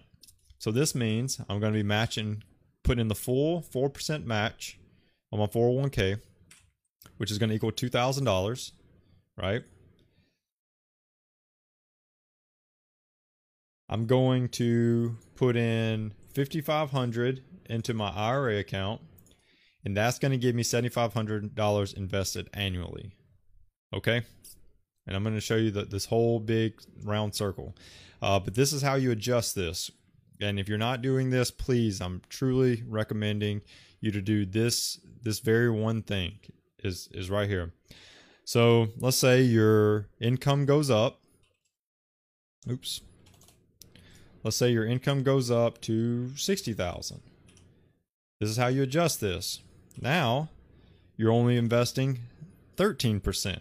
[0.59, 2.43] So this means I'm going to be matching,
[2.83, 4.79] putting in the full 4% match
[5.33, 6.21] on my 401k,
[7.17, 8.73] which is going to equal $2,000,
[9.37, 9.63] right?
[13.89, 19.01] I'm going to put in 5500 into my IRA account
[19.85, 23.13] and that's going to give me $7,500 invested annually.
[23.95, 24.23] Okay?
[25.07, 26.75] And I'm going to show you the, this whole big
[27.05, 27.75] round circle.
[28.21, 29.91] Uh, but this is how you adjust this.
[30.41, 33.63] And if you're not doing this, please, I'm truly recommending
[34.01, 35.01] you to do this.
[35.23, 36.39] This very one thing
[36.85, 37.73] is is right here.
[38.45, 41.21] So let's say your income goes up.
[42.71, 43.01] Oops.
[44.49, 47.21] Let's say your income goes up to sixty thousand.
[48.41, 49.61] This is how you adjust this.
[50.01, 50.49] Now
[51.19, 52.21] you're only investing
[52.79, 53.59] 13%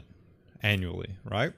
[0.64, 1.52] annually, right?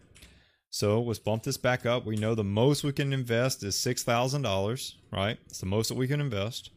[0.72, 2.08] So let's bump this back up.
[2.08, 5.38] We know the most we can invest is $6,000, right?
[5.46, 6.72] It's the most that we can invest.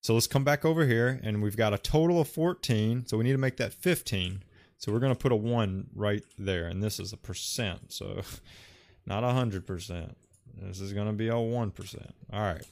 [0.00, 3.04] So let's come back over here and we've got a total of 14.
[3.06, 4.44] So we need to make that 15.
[4.78, 6.68] So we're going to put a one right there.
[6.68, 7.92] And this is a percent.
[7.92, 8.22] So
[9.06, 10.16] not a hundred percent.
[10.60, 12.10] This is going to be a 1%.
[12.32, 12.64] All right.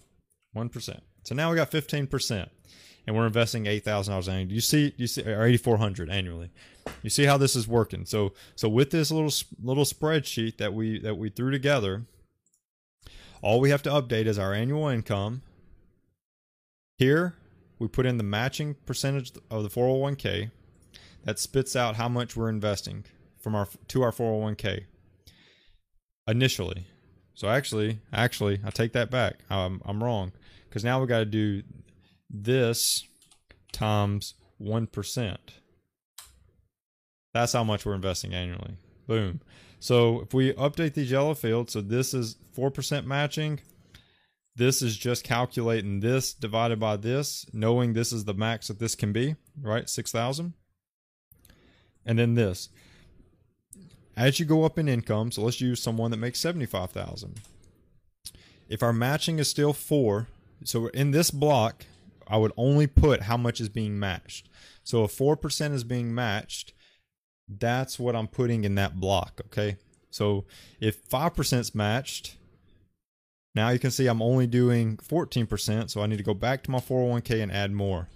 [0.57, 1.01] 1%.
[1.25, 2.49] So now we got 15%
[3.07, 4.55] and we're investing eight thousand dollars annually.
[4.55, 6.51] You see, you see, or eighty four hundred annually.
[7.03, 8.05] You see how this is working.
[8.05, 12.05] So, so with this little little spreadsheet that we that we threw together,
[13.43, 15.43] all we have to update is our annual income.
[16.99, 17.35] Here,
[17.79, 20.51] we put in the matching percentage of the 401k.
[21.25, 23.05] That spits out how much we're investing
[23.41, 24.85] from our to our 401k
[26.29, 26.87] initially.
[27.41, 29.39] So actually, actually, I take that back.
[29.49, 30.33] I'm I'm wrong
[30.69, 31.63] because now we got to do
[32.29, 33.09] this
[33.73, 35.39] times 1%.
[37.33, 38.75] That's how much we're investing annually.
[39.07, 39.41] Boom.
[39.79, 43.61] So if we update these yellow fields, so this is 4% matching.
[44.55, 48.95] This is just calculating this divided by this, knowing this is the max that this
[48.95, 49.89] can be, right?
[49.89, 50.53] 6,000.
[52.05, 52.69] And then this.
[54.21, 57.41] As you go up in income, so let's use someone that makes 75,000.
[58.69, 60.29] If our matching is still 4,
[60.63, 61.87] so in this block,
[62.29, 64.51] I would only put how much is being matched.
[64.85, 66.75] So if 4% is being matched,
[67.49, 69.79] that's what I'm putting in that block, okay?
[70.11, 70.45] So
[70.81, 72.37] if 5% is matched,
[73.55, 76.71] now you can see I'm only doing 14%, so I need to go back to
[76.71, 78.09] my 401k and add more.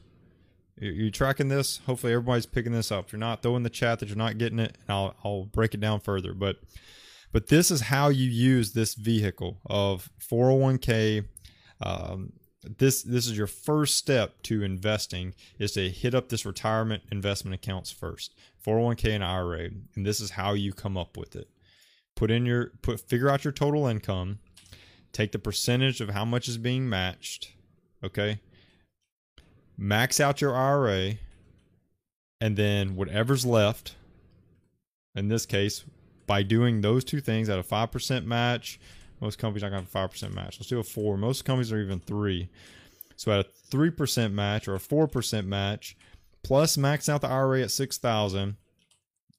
[0.84, 1.78] You, you tracking this?
[1.86, 3.06] Hopefully everybody's picking this up.
[3.06, 5.44] If you're not, throw in the chat that you're not getting it, and I'll, I'll
[5.46, 6.34] break it down further.
[6.34, 6.56] But
[7.32, 11.24] but this is how you use this vehicle of 401k.
[11.80, 12.34] Um,
[12.78, 17.54] this this is your first step to investing is to hit up this retirement investment
[17.54, 18.34] accounts first
[18.66, 21.48] 401k and ira and this is how you come up with it
[22.14, 24.38] put in your put figure out your total income
[25.12, 27.52] take the percentage of how much is being matched
[28.02, 28.40] okay
[29.76, 31.14] max out your ira
[32.40, 33.94] and then whatever's left
[35.14, 35.84] in this case
[36.26, 38.78] by doing those two things at a 5% match
[39.20, 40.58] most companies are going to have a 5% match.
[40.58, 42.48] Let's do a 4 most companies are even 3
[43.16, 45.96] so at a 3% match or a 4% match
[46.42, 48.56] plus max out the ira at 6000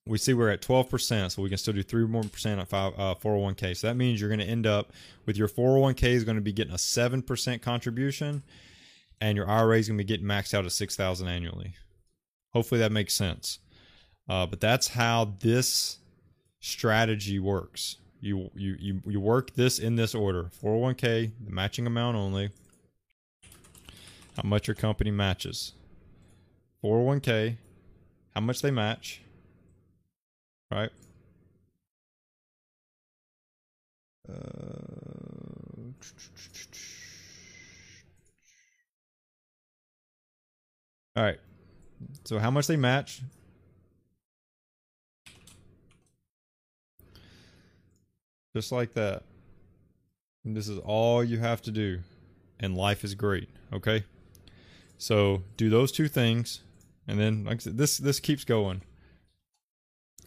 [0.08, 2.94] we see we're at 12%, so we can still do 3 more percent at five,
[2.98, 3.76] uh, 401k.
[3.76, 4.94] So that means you're going to end up
[5.26, 8.44] with your 401k is going to be getting a 7% contribution,
[9.22, 11.74] and your IRA is going to be getting maxed out at 6000 annually.
[12.54, 13.60] Hopefully that makes sense.
[14.28, 16.00] Uh, but that's how this
[16.60, 17.98] strategy works.
[18.22, 22.50] You, you, you, you work this in this order 401k, the matching amount only,
[24.36, 25.74] how much your company matches.
[26.84, 27.58] 401k,
[28.34, 29.22] how much they match
[30.72, 30.90] right?
[34.28, 34.34] Uh,
[41.16, 41.40] all right.
[42.26, 43.22] So how much they match?
[48.56, 49.24] Just like that.
[50.44, 52.00] And this is all you have to do.
[52.60, 53.50] And life is great.
[53.74, 54.04] Okay.
[54.98, 56.62] So do those two things.
[57.08, 58.82] And then like I said, this this keeps going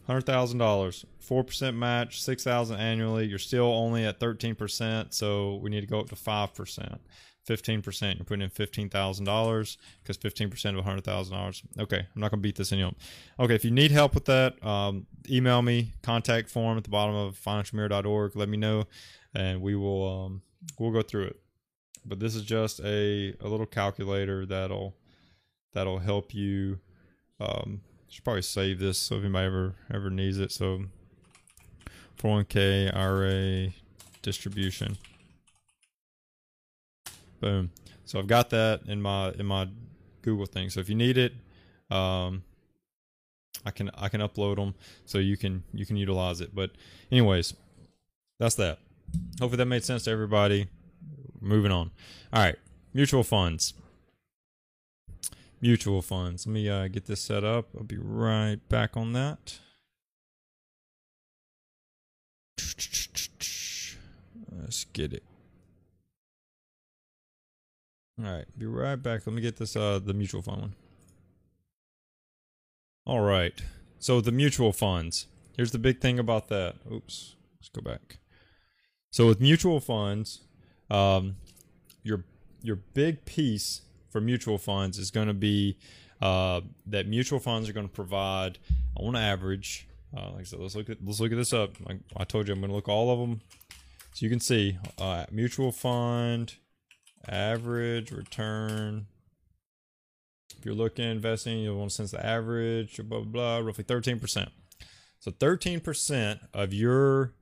[0.09, 3.27] hundred thousand dollars, four percent match, six thousand annually.
[3.27, 6.99] You're still only at thirteen percent, so we need to go up to five percent.
[7.45, 11.63] Fifteen percent, you're putting in fifteen thousand dollars because fifteen percent of hundred thousand dollars.
[11.79, 12.95] Okay, I'm not gonna beat this any up.
[13.39, 15.93] Okay, if you need help with that, um, email me.
[16.03, 18.35] Contact form at the bottom of financialmirror.org.
[18.35, 18.85] Let me know,
[19.33, 20.41] and we will um,
[20.77, 21.39] we'll go through it.
[22.05, 24.95] But this is just a a little calculator that'll
[25.73, 26.79] that'll help you
[27.39, 30.51] um, should probably save this so if anybody ever ever needs it.
[30.51, 30.83] So
[32.19, 33.73] 401k IRA
[34.21, 34.97] distribution.
[37.39, 37.71] Boom.
[38.05, 39.67] So I've got that in my in my
[40.21, 40.69] Google thing.
[40.69, 41.33] So if you need it,
[41.89, 42.43] um,
[43.65, 44.75] I can I can upload them
[45.05, 46.53] so you can you can utilize it.
[46.53, 46.71] But
[47.11, 47.53] anyways,
[48.39, 48.79] that's that.
[49.39, 50.67] Hopefully that made sense to everybody.
[51.41, 51.91] Moving on.
[52.33, 52.57] All right,
[52.93, 53.73] mutual funds
[55.61, 56.45] mutual funds.
[56.47, 57.67] Let me uh, get this set up.
[57.75, 59.59] I'll be right back on that.
[64.51, 65.23] Let's get it.
[68.19, 69.25] All right, be right back.
[69.25, 70.75] Let me get this uh the mutual fund one.
[73.05, 73.53] All right.
[73.97, 75.27] So the mutual funds.
[75.55, 76.75] Here's the big thing about that.
[76.91, 77.35] Oops.
[77.59, 78.19] Let's go back.
[79.11, 80.41] So with mutual funds,
[80.89, 81.37] um
[82.03, 82.23] your
[82.61, 85.77] your big piece for mutual funds is going to be
[86.21, 88.57] uh, that mutual funds are going to provide
[88.95, 89.87] on average.
[90.15, 91.75] Uh, like I said, let's look at let's look at this up.
[91.85, 93.41] Like I told you, I'm going to look all of them,
[94.13, 96.55] so you can see uh, mutual fund
[97.27, 99.07] average return.
[100.57, 104.49] If you're looking investing, you'll want to sense the average, blah blah blah, roughly 13%.
[105.19, 107.33] So 13% of your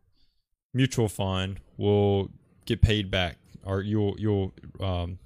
[0.74, 2.32] mutual fund will
[2.66, 5.20] get paid back, or you'll you'll um,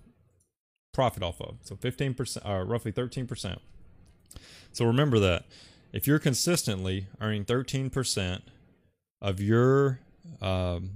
[0.93, 1.57] profit off of.
[1.63, 3.57] So 15%, uh, roughly 13%.
[4.73, 5.45] So remember that
[5.93, 8.41] if you're consistently earning 13%
[9.21, 9.99] of your
[10.41, 10.91] um,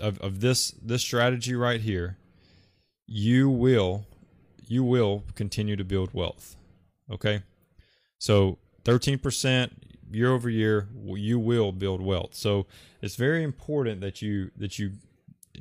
[0.00, 2.16] of, of this this strategy right here,
[3.08, 4.06] you will
[4.68, 6.54] you will continue to build wealth.
[7.10, 7.42] Okay,
[8.18, 9.70] so 13%
[10.10, 12.34] year over year, you will build wealth.
[12.34, 12.66] So
[13.00, 14.92] it's very important that you that you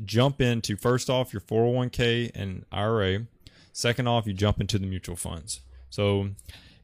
[0.05, 3.25] jump into first off your 401k and IRA.
[3.71, 5.61] Second off, you jump into the mutual funds.
[5.89, 6.29] So,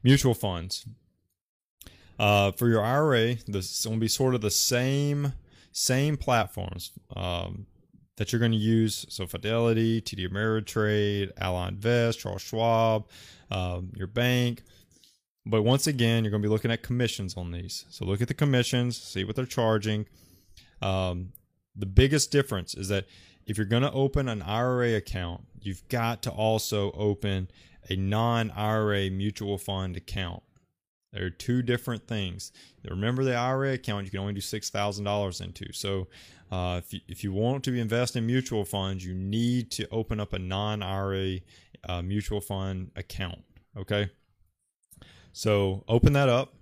[0.02, 0.86] mutual funds.
[2.18, 5.32] Uh, for your IRA, this will be sort of the same
[5.72, 7.66] same platforms um,
[8.16, 9.06] that you're going to use.
[9.08, 13.08] So Fidelity, TD Ameritrade, Ally Invest, Charles Schwab,
[13.50, 14.62] um, your bank.
[15.46, 17.84] But once again, you're going to be looking at commissions on these.
[17.90, 20.06] So look at the commissions, see what they're charging.
[20.80, 21.32] Um,
[21.76, 23.06] the biggest difference is that
[23.46, 27.48] if you're going to open an IRA account, you've got to also open
[27.90, 30.42] a non IRA mutual fund account.
[31.14, 32.50] There are two different things.
[32.88, 35.72] Remember the IRA account you can only do six thousand dollars into.
[35.72, 36.08] So
[36.50, 40.18] uh, if you, if you want to invest in mutual funds, you need to open
[40.18, 41.38] up a non IRA
[41.88, 43.44] uh, mutual fund account.
[43.76, 44.10] Okay.
[45.32, 46.54] So open that up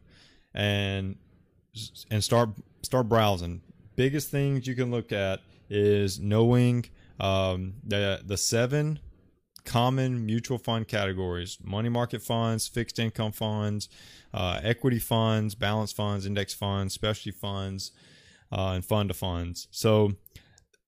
[0.54, 1.16] and
[2.10, 2.50] and start
[2.82, 3.62] start browsing.
[3.96, 5.40] Biggest things you can look at
[5.70, 6.84] is knowing
[7.20, 8.98] um, the the seven
[9.64, 13.88] common mutual fund categories: money market funds, fixed income funds,
[14.34, 17.92] uh, equity funds, balance funds, index funds, specialty funds,
[18.50, 19.68] uh, and fund of funds.
[19.70, 20.12] So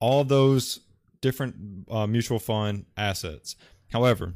[0.01, 0.81] all those
[1.21, 1.55] different
[1.91, 3.57] uh, mutual fund assets.
[3.93, 4.35] However,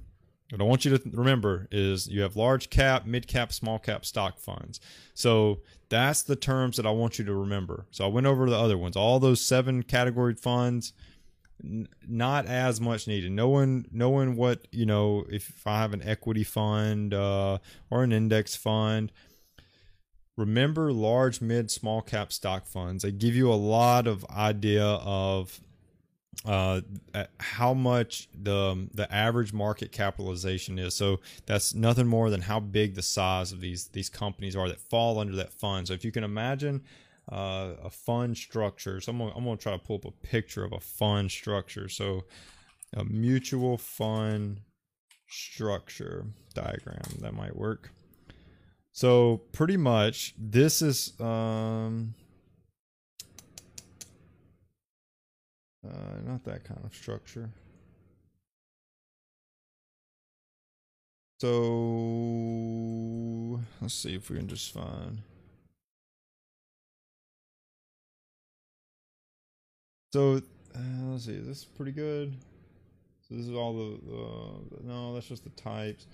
[0.51, 4.07] what I want you to remember is you have large cap, mid cap, small cap
[4.07, 4.81] stock funds.
[5.13, 5.61] So
[5.91, 7.87] that's the terms that I want you to remember.
[7.91, 8.97] So I went over the other ones.
[8.97, 10.95] All those seven category funds,
[11.63, 13.33] n- not as much needed.
[13.33, 17.59] Knowing knowing what you know, if I have an equity fund uh,
[17.91, 19.13] or an index fund.
[20.37, 23.03] Remember large, mid, small cap stock funds.
[23.03, 25.61] They give you a lot of idea of
[26.45, 26.81] uh,
[27.41, 30.95] how much the the average market capitalization is.
[30.95, 34.81] So that's nothing more than how big the size of these these companies are that
[34.81, 35.89] fall under that fund.
[35.89, 36.83] So if you can imagine
[37.31, 40.65] uh, a fund structure, so I'm gonna, I'm gonna try to pull up a picture
[40.65, 41.89] of a fund structure.
[41.89, 42.25] So
[42.97, 44.61] a mutual fund
[45.29, 47.91] structure diagram that might work.
[48.93, 52.15] So pretty much this is um
[55.87, 57.51] Uh, not that kind of structure.
[61.41, 61.49] So
[63.81, 65.23] let's see if we can just find.
[70.13, 70.37] So
[70.75, 70.81] uh,
[71.11, 72.35] let's see, this is pretty good.
[73.29, 76.07] So this is all the, the no, that's just the types.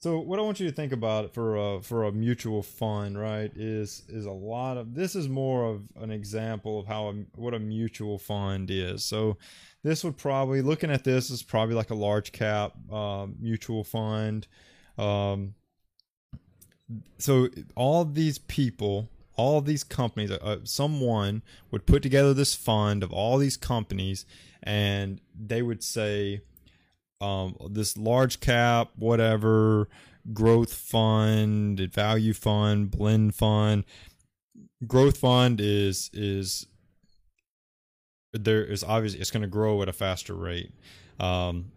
[0.00, 3.52] So what I want you to think about for a for a mutual fund, right,
[3.54, 7.52] is is a lot of this is more of an example of how a, what
[7.52, 9.04] a mutual fund is.
[9.04, 9.36] So
[9.82, 14.46] this would probably looking at this is probably like a large cap uh, mutual fund.
[14.96, 15.54] Um,
[17.18, 23.12] so all these people, all these companies, uh, someone would put together this fund of
[23.12, 24.26] all these companies,
[24.62, 26.42] and they would say
[27.20, 29.88] um, this large cap, whatever,
[30.32, 33.84] growth fund, value fund, blend fund.
[34.86, 36.66] Growth fund is is
[38.32, 40.72] there is obviously it's going to grow at a faster rate.
[41.18, 41.72] Um,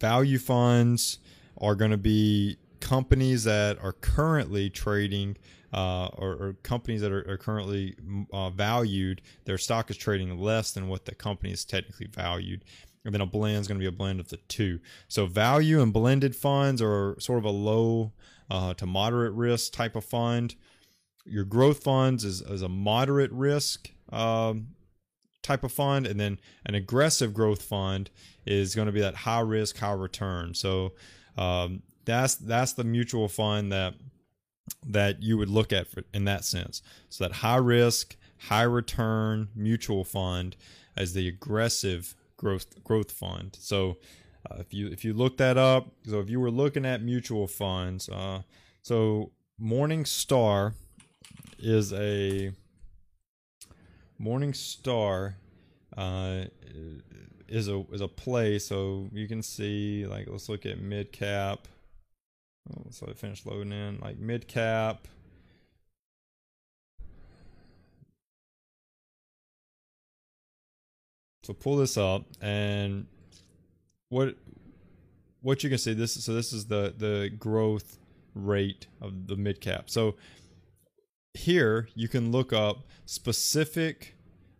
[0.00, 1.18] value funds
[1.58, 5.36] are going to be companies that are currently trading
[5.72, 7.96] uh, or, or, companies that are, are currently
[8.32, 12.64] uh, valued, their stock is trading less than what the company is technically valued
[13.06, 14.80] and then a blend is going to be a blend of the two.
[15.06, 18.12] So value and blended funds are sort of a low
[18.50, 20.56] uh, to moderate risk type of fund.
[21.24, 24.68] Your growth funds is, is a moderate risk um,
[25.42, 28.10] type of fund, and then an aggressive growth fund
[28.44, 30.54] is going to be that high risk, high return.
[30.54, 30.92] So
[31.36, 33.94] um, that's that's the mutual fund that
[34.86, 36.82] that you would look at for, in that sense.
[37.08, 40.56] So that high risk, high return mutual fund
[40.96, 43.56] as the aggressive growth growth fund.
[43.60, 43.98] So
[44.50, 47.46] uh, if you if you look that up, so if you were looking at mutual
[47.46, 48.42] funds, uh,
[48.82, 50.74] so Morningstar
[51.58, 52.52] is a
[54.20, 55.34] Morningstar
[55.96, 56.44] uh,
[57.48, 58.58] is a is a play.
[58.58, 61.68] So you can see like let's look at mid cap.
[62.70, 65.06] Oh, so I finished loading in like mid cap.
[71.44, 73.06] So pull this up and
[74.08, 74.34] what
[75.42, 77.98] what you can see this so this is the the growth
[78.34, 79.88] rate of the mid cap.
[79.88, 80.16] So
[81.34, 84.16] here you can look up specific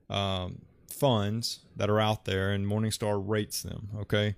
[0.09, 3.89] um, funds that are out there and Morningstar rates them.
[4.01, 4.37] Okay.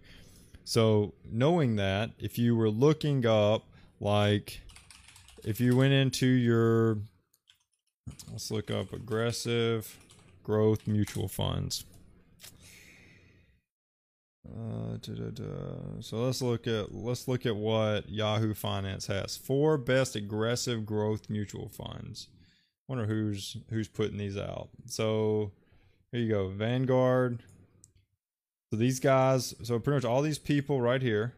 [0.68, 3.64] So knowing that, if you were looking up
[4.00, 4.60] like
[5.42, 6.98] if you went into your
[8.30, 9.96] let's look up aggressive
[10.42, 11.86] growth mutual funds.
[14.46, 14.98] Uh.
[16.00, 19.38] So let's look at let's look at what Yahoo Finance has.
[19.38, 22.28] Four best aggressive growth mutual funds.
[22.88, 24.68] Wonder who's who's putting these out.
[24.84, 25.50] So
[26.12, 27.42] here you go, Vanguard.
[28.70, 31.34] So these guys, so pretty much all these people right here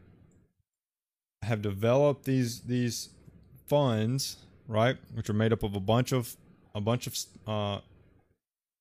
[1.43, 3.11] have developed these these
[3.67, 6.37] funds, right, which are made up of a bunch of
[6.75, 7.17] a bunch of
[7.47, 7.81] uh,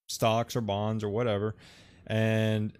[0.08, 1.56] stocks or bonds or whatever,
[2.08, 2.74] and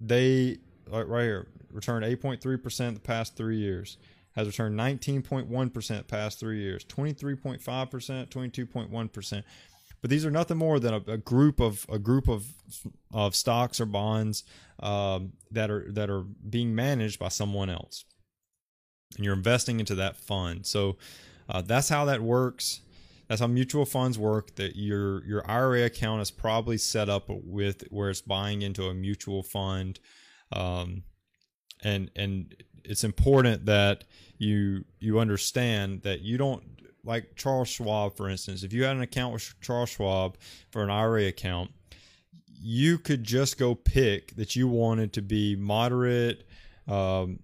[0.00, 3.98] they like right here returned 8.3% the past three years
[4.32, 9.42] has returned 19.1% past three years 23.5% 22.1%
[10.00, 12.46] but these are nothing more than a, a group of a group of
[13.12, 14.44] of stocks or bonds
[14.80, 18.04] um, that are that are being managed by someone else.
[19.16, 20.66] And you're investing into that fund.
[20.66, 20.98] So
[21.48, 22.80] uh, that's how that works.
[23.28, 27.84] That's how mutual funds work that your your IRA account is probably set up with
[27.90, 30.00] where it's buying into a mutual fund.
[30.52, 31.02] Um,
[31.82, 34.04] and and it's important that
[34.38, 36.62] you you understand that you don't
[37.04, 40.36] like Charles Schwab for instance if you had an account with Charles Schwab
[40.70, 41.70] for an IRA account
[42.60, 46.46] you could just go pick that you wanted to be moderate
[46.86, 47.40] um,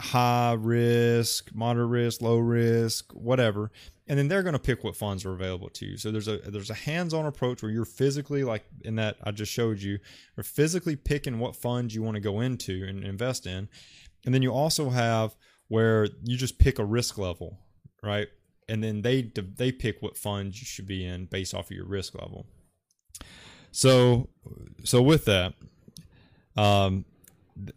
[0.00, 3.70] high risk moderate risk low risk whatever
[4.08, 5.96] and then they're going to pick what funds are available to you.
[5.96, 9.52] So there's a there's a hands-on approach where you're physically like in that I just
[9.52, 9.98] showed you,
[10.36, 13.68] or physically picking what funds you want to go into and invest in,
[14.26, 15.36] and then you also have
[15.68, 17.58] where you just pick a risk level,
[18.02, 18.28] right?
[18.68, 21.86] And then they they pick what funds you should be in based off of your
[21.86, 22.46] risk level.
[23.70, 24.28] So
[24.84, 25.54] so with that,
[26.56, 27.04] um,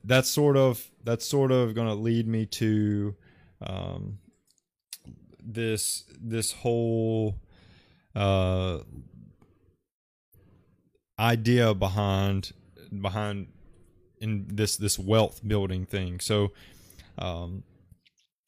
[0.03, 3.15] that's sort of that's sort of going to lead me to
[3.61, 4.19] um,
[5.43, 7.35] this this whole
[8.15, 8.79] uh,
[11.19, 12.51] idea behind
[13.01, 13.47] behind
[14.19, 16.19] in this this wealth building thing.
[16.19, 16.51] So
[17.17, 17.63] um,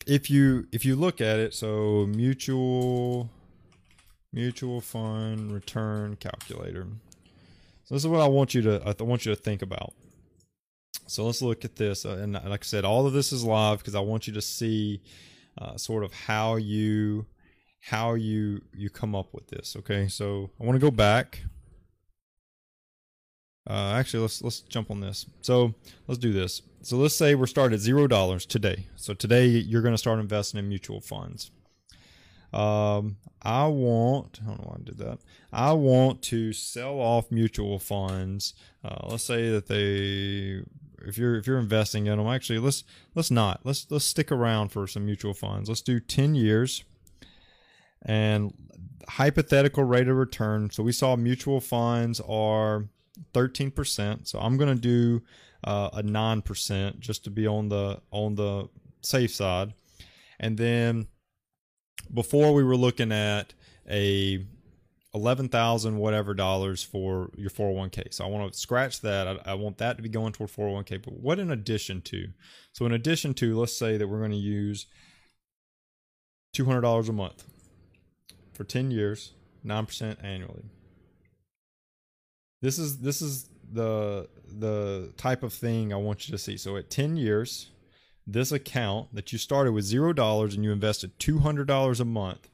[0.07, 3.29] if you if you look at it, so mutual
[4.33, 6.87] mutual fund return calculator.
[7.83, 9.93] So this is what I want you to I want you to think about.
[11.07, 13.77] So let's look at this, uh, and like I said, all of this is live
[13.77, 15.01] because I want you to see
[15.57, 17.25] uh, sort of how you
[17.79, 19.75] how you you come up with this.
[19.77, 21.41] Okay, so I want to go back.
[23.69, 25.25] Uh, actually, let's let's jump on this.
[25.41, 25.73] So
[26.07, 26.61] let's do this.
[26.81, 28.85] So let's say we're starting at zero dollars today.
[28.95, 31.51] So today you're going to start investing in mutual funds.
[32.53, 34.39] Um, I want.
[34.41, 35.19] I don't know why I did that.
[35.51, 38.53] I want to sell off mutual funds.
[38.85, 40.63] Uh, let's say that they
[41.05, 44.69] if you're if you're investing in them, actually let's let's not let's let's stick around
[44.69, 45.67] for some mutual funds.
[45.67, 46.85] Let's do ten years
[48.01, 48.53] and
[49.09, 50.69] hypothetical rate of return.
[50.69, 52.85] So we saw mutual funds are
[53.33, 54.27] thirteen percent.
[54.27, 55.23] So I'm going to do
[55.63, 58.69] uh, a nine percent just to be on the on the
[59.01, 59.73] safe side.
[60.39, 61.07] And then
[62.13, 63.53] before we were looking at
[63.89, 64.45] a
[65.13, 68.13] eleven thousand whatever dollars for your 401k.
[68.13, 69.27] So I want to scratch that.
[69.27, 71.03] I, I, want that to be going toward 401k.
[71.03, 72.27] But what in addition to?
[72.73, 74.85] So in addition to, let's say that we're going to use
[76.53, 77.43] two hundred dollars a month
[78.53, 80.65] for ten years, nine percent annually.
[82.67, 86.57] This is this is the the type of thing I want you to see.
[86.57, 87.71] So at ten years,
[88.25, 92.05] this account that you started with zero dollars and you invested two hundred dollars a
[92.05, 92.49] month,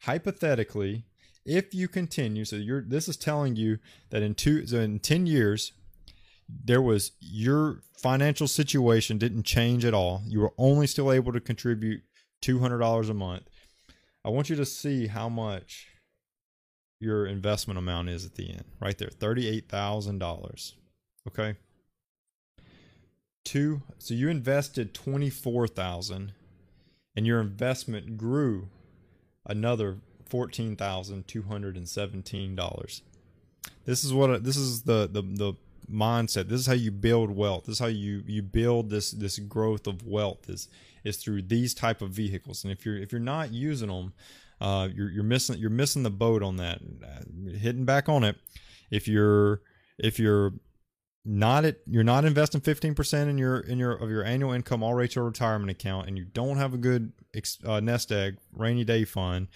[0.00, 1.04] hypothetically
[1.46, 3.78] if you continue so you're this is telling you
[4.10, 5.72] that in two so in 10 years
[6.64, 11.40] there was your financial situation didn't change at all you were only still able to
[11.40, 12.02] contribute
[12.42, 13.44] $200 a month
[14.24, 15.86] i want you to see how much
[17.00, 20.72] your investment amount is at the end right there $38000
[21.28, 21.56] okay
[23.44, 26.32] two so you invested 24000
[27.14, 28.68] and your investment grew
[29.46, 29.96] another
[30.28, 33.02] fourteen thousand two hundred and seventeen dollars.
[33.84, 35.54] This is what this is the, the the
[35.90, 36.48] mindset.
[36.48, 37.64] This is how you build wealth.
[37.64, 40.68] This is how you you build this this growth of wealth is
[41.04, 42.64] is through these type of vehicles.
[42.64, 44.12] And if you're if you're not using them,
[44.60, 46.80] uh, you're you're missing you're missing the boat on that.
[47.02, 48.36] Uh, hitting back on it,
[48.90, 49.62] if you're
[49.98, 50.52] if you're
[51.24, 54.94] not at you're not investing 15% in your in your of your annual income all
[54.94, 57.12] rate your retirement account and you don't have a good
[57.64, 59.48] uh, nest egg rainy day fund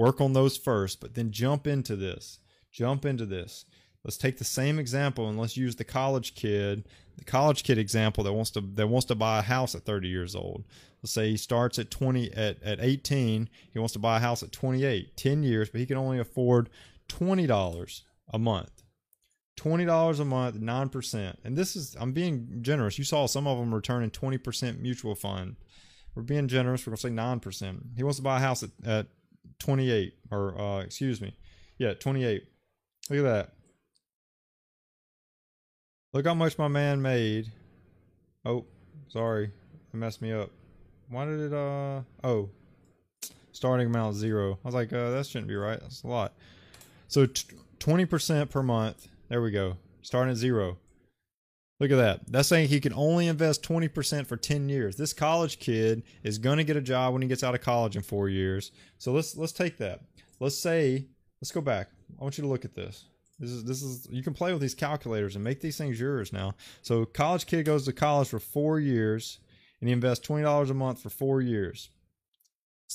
[0.00, 2.38] Work on those first, but then jump into this.
[2.72, 3.66] Jump into this.
[4.02, 6.88] Let's take the same example and let's use the college kid,
[7.18, 10.08] the college kid example that wants to that wants to buy a house at 30
[10.08, 10.64] years old.
[11.02, 14.42] Let's say he starts at 20 at, at 18, he wants to buy a house
[14.42, 16.68] at 28, 10 years, but he can only afford
[17.08, 18.82] $20 a month.
[19.58, 21.36] $20 a month, 9%.
[21.44, 22.98] And this is I'm being generous.
[22.98, 25.56] You saw some of them returning 20% mutual fund.
[26.14, 26.86] We're being generous.
[26.86, 27.96] We're going to say 9%.
[27.96, 29.06] He wants to buy a house at, at
[29.60, 31.36] 28 or uh, excuse me
[31.78, 32.42] yeah 28
[33.08, 33.52] look at that
[36.12, 37.52] look how much my man made
[38.44, 38.64] oh
[39.08, 40.50] sorry it messed me up
[41.10, 42.48] why did it uh oh
[43.52, 46.32] starting amount zero i was like uh, that shouldn't be right that's a lot
[47.08, 50.78] so 20% per month there we go starting at zero
[51.80, 52.30] Look at that.
[52.30, 54.96] That's saying he can only invest 20% for 10 years.
[54.96, 57.96] This college kid is going to get a job when he gets out of college
[57.96, 58.70] in 4 years.
[58.98, 60.00] So let's let's take that.
[60.40, 61.06] Let's say
[61.40, 61.88] let's go back.
[62.20, 63.06] I want you to look at this.
[63.38, 66.34] This is this is you can play with these calculators and make these things yours
[66.34, 66.54] now.
[66.82, 69.38] So college kid goes to college for 4 years
[69.80, 71.90] and he invests $20 a month for 4 years.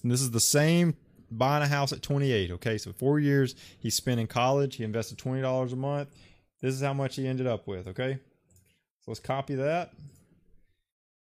[0.03, 0.95] And this is the same
[1.31, 2.77] buying a house at 28, okay?
[2.77, 6.09] So 4 years he spent in college, he invested $20 a month.
[6.61, 8.19] This is how much he ended up with, okay?
[9.01, 9.93] So let's copy that.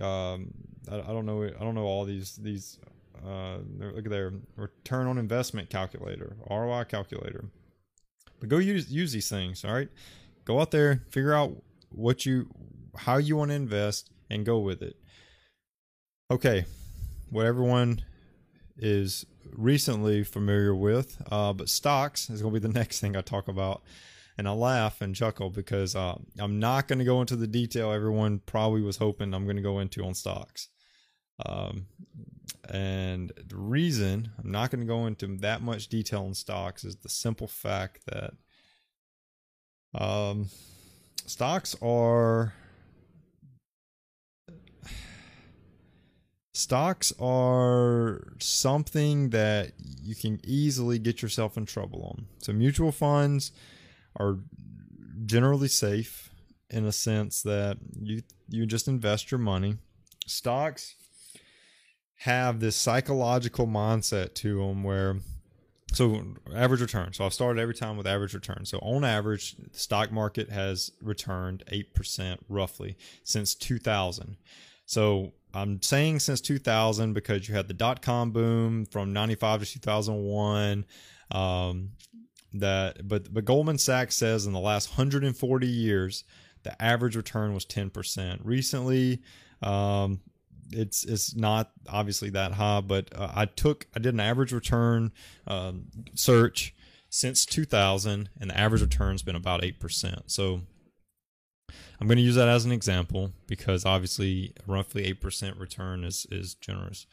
[0.00, 0.52] Um,
[0.90, 1.44] I, I don't know.
[1.44, 2.78] I don't know all these these.
[3.24, 7.44] Uh, look at their return on investment calculator, ROI calculator.
[8.40, 9.64] But go use use these things.
[9.64, 9.88] All right
[10.44, 12.48] go out there, figure out what you
[12.96, 14.96] how you want to invest and go with it.
[16.30, 16.64] Okay,
[17.30, 18.02] what everyone
[18.76, 23.20] is recently familiar with, uh, but stocks is going to be the next thing I
[23.20, 23.82] talk about.
[24.38, 27.92] And I laugh and chuckle because uh, I'm not going to go into the detail
[27.92, 30.68] everyone probably was hoping I'm going to go into on stocks.
[31.44, 31.86] Um,
[32.70, 36.96] and the reason I'm not going to go into that much detail on stocks is
[36.96, 38.34] the simple fact that
[39.94, 40.48] um,
[41.26, 42.54] stocks are
[46.54, 49.72] stocks are something that
[50.02, 52.26] you can easily get yourself in trouble on.
[52.38, 53.52] So mutual funds
[54.16, 54.38] are
[55.26, 56.30] generally safe
[56.70, 59.76] in a sense that you you just invest your money.
[60.26, 60.94] Stocks
[62.20, 65.16] have this psychological mindset to them where
[65.92, 66.22] so
[66.54, 67.12] average return.
[67.12, 68.64] So I've started every time with average return.
[68.64, 74.36] So on average, the stock market has returned 8% roughly since 2000.
[74.86, 79.66] So I'm saying since 2000 because you had the dot com boom from 95 to
[79.66, 80.86] 2001.
[81.30, 81.90] Um,
[82.54, 86.24] that but but Goldman Sachs says in the last 140 years
[86.62, 88.40] the average return was 10%.
[88.44, 89.20] Recently,
[89.62, 90.20] um,
[90.70, 95.12] it's it's not obviously that high, but uh, I took I did an average return
[95.46, 96.74] um, search
[97.10, 100.30] since 2000, and the average return's been about eight percent.
[100.30, 100.62] So
[102.00, 106.26] I'm going to use that as an example because obviously roughly eight percent return is
[106.30, 107.06] is generous.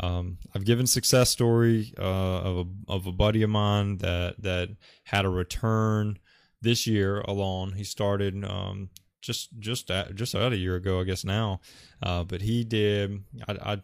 [0.00, 4.70] Um, I've given success story uh, of a of a buddy of mine that that
[5.04, 6.18] had a return
[6.60, 7.72] this year alone.
[7.72, 8.90] He started um,
[9.20, 11.60] just just at, just about a year ago, I guess now.
[12.02, 13.24] Uh, but he did.
[13.48, 13.82] I, I,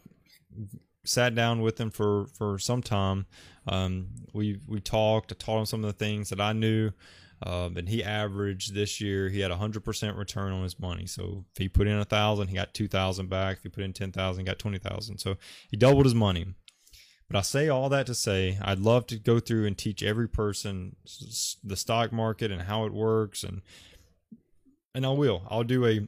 [1.03, 3.25] sat down with him for for some time.
[3.67, 5.31] Um, we we talked.
[5.31, 6.91] I taught him some of the things that I knew.
[7.43, 9.29] Um, and he averaged this year.
[9.29, 11.05] He had a hundred percent return on his money.
[11.05, 13.57] So if he put in a thousand, he got two thousand back.
[13.57, 15.17] If he put in ten thousand, he got twenty thousand.
[15.17, 15.35] So
[15.69, 16.47] he doubled his money.
[17.27, 20.27] But I say all that to say, I'd love to go through and teach every
[20.27, 20.95] person
[21.63, 23.61] the stock market and how it works and
[24.95, 25.43] and I will.
[25.49, 26.07] I'll do a.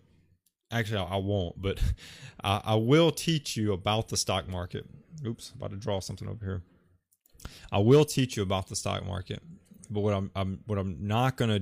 [0.71, 1.79] Actually, I won't, but
[2.43, 4.85] I, I will teach you about the stock market.
[5.25, 6.61] Oops, about to draw something over here.
[7.71, 9.41] I will teach you about the stock market,
[9.89, 11.59] but what I'm, I'm what I'm not gonna,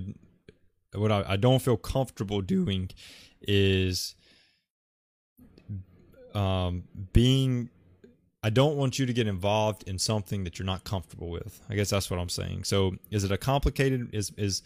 [0.93, 2.89] what I, I don't feel comfortable doing,
[3.41, 4.15] is
[6.33, 7.69] um, being
[8.43, 11.61] I don't want you to get involved in something that you're not comfortable with.
[11.69, 12.65] I guess that's what I'm saying.
[12.65, 14.13] So, is it a complicated?
[14.13, 14.61] Is is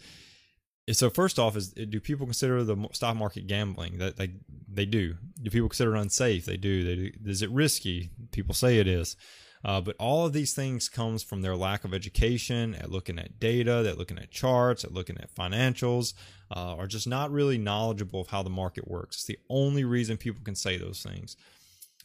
[0.92, 4.32] so first off is do people consider the stock market gambling that they
[4.68, 7.30] they do do people consider it unsafe they do they do.
[7.30, 9.16] is it risky people say it is
[9.64, 13.38] uh, but all of these things comes from their lack of education at looking at
[13.38, 16.14] data at looking at charts at looking at financials
[16.54, 19.16] uh, are just not really knowledgeable of how the market works.
[19.16, 21.36] It's the only reason people can say those things.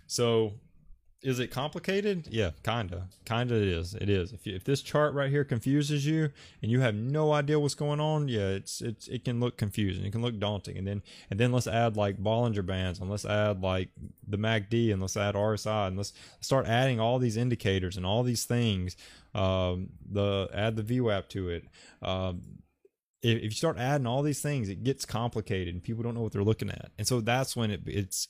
[0.07, 0.53] So
[1.25, 2.27] is it complicated?
[2.29, 3.55] Yeah, kinda, kinda.
[3.55, 3.95] It is.
[3.95, 4.31] It is.
[4.31, 6.29] If you, if this chart right here confuses you
[6.61, 10.05] and you have no idea what's going on, yeah, it's it's it can look confusing.
[10.05, 10.77] It can look daunting.
[10.77, 11.01] And then
[11.31, 13.89] and then let's add like Bollinger Bands and let's add like
[14.27, 18.21] the MACD and let's add RSI and let's start adding all these indicators and all
[18.21, 18.95] these things.
[19.33, 21.65] Um, the add the VWAP to it.
[22.03, 22.59] Um,
[23.23, 26.33] if, you start adding all these things, it gets complicated and people don't know what
[26.33, 26.91] they're looking at.
[26.99, 28.27] And so that's when it it's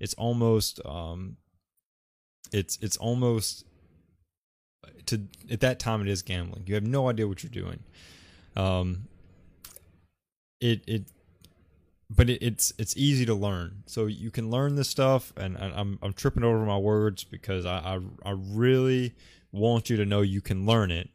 [0.00, 1.36] it's almost um
[2.52, 3.64] it's it's almost
[5.06, 6.64] to at that time it is gambling.
[6.66, 7.80] You have no idea what you're doing.
[8.56, 9.08] Um,
[10.60, 11.04] it it,
[12.10, 13.82] but it, it's it's easy to learn.
[13.86, 17.66] So you can learn this stuff, and, and I'm I'm tripping over my words because
[17.66, 17.78] I,
[18.24, 19.14] I I really
[19.52, 21.08] want you to know you can learn it,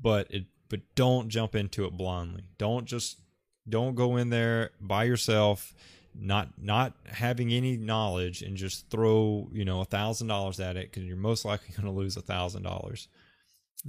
[0.00, 2.44] but it but don't jump into it blindly.
[2.58, 3.20] Don't just
[3.68, 5.74] don't go in there by yourself
[6.18, 10.90] not not having any knowledge and just throw you know a thousand dollars at it
[10.90, 13.08] because you're most likely going to lose a thousand dollars.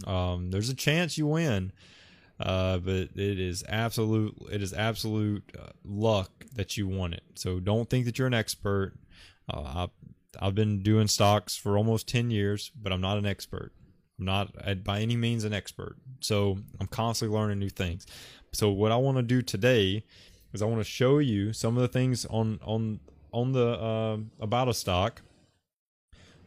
[0.06, 1.72] Um there's a chance you win
[2.40, 7.24] uh but it is absolute it is absolute uh, luck that you won it.
[7.36, 8.94] So don't think that you're an expert.
[9.48, 9.90] Uh, I've,
[10.42, 13.72] I've been doing stocks for almost 10 years but i'm not an expert.
[14.20, 15.98] I'm not by any means an expert.
[16.20, 18.06] So i'm constantly learning new things.
[18.52, 20.04] So what i want to do today
[20.56, 23.00] is I want to show you some of the things on on
[23.32, 25.22] on the uh, about a stock.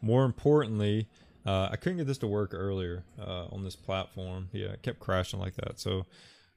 [0.01, 1.09] More importantly,
[1.47, 4.49] uh, I couldn't get this to work earlier uh, on this platform.
[4.53, 5.79] Yeah, it kept crashing like that.
[5.79, 6.07] So,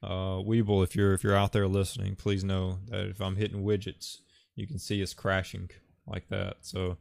[0.02, 3.64] uh, Webull, if you're if you're out there listening, please know that if I'm hitting
[3.64, 4.18] widgets,
[4.56, 5.70] you can see us crashing
[6.08, 6.58] like that.
[6.62, 6.98] So,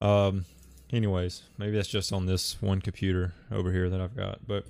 [0.00, 0.44] um,
[0.92, 4.66] anyways, maybe that's just on this one computer over here that I've got, but.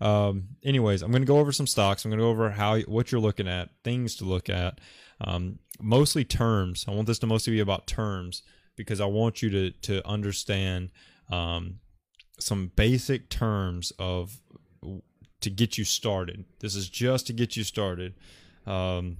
[0.00, 2.04] Um, anyways, I'm going to go over some stocks.
[2.04, 4.80] I'm going to go over how what you're looking at, things to look at,
[5.20, 6.84] um, mostly terms.
[6.86, 8.42] I want this to mostly be about terms
[8.76, 10.90] because I want you to to understand
[11.30, 11.80] um,
[12.38, 14.40] some basic terms of
[15.40, 16.44] to get you started.
[16.60, 18.14] This is just to get you started.
[18.66, 19.18] Um,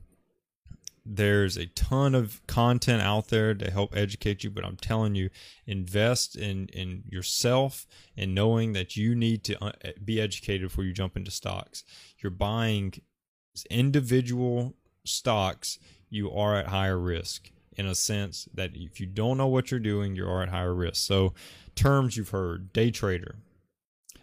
[1.09, 5.31] there's a ton of content out there to help educate you but i'm telling you
[5.67, 7.87] invest in in yourself
[8.17, 9.73] and knowing that you need to uh,
[10.05, 11.85] be educated before you jump into stocks.
[12.19, 12.95] You're buying
[13.71, 15.79] individual stocks
[16.09, 19.81] you are at higher risk in a sense that if you don't know what you're
[19.81, 21.07] doing you are at higher risk.
[21.07, 21.35] So
[21.75, 23.37] terms you've heard day trader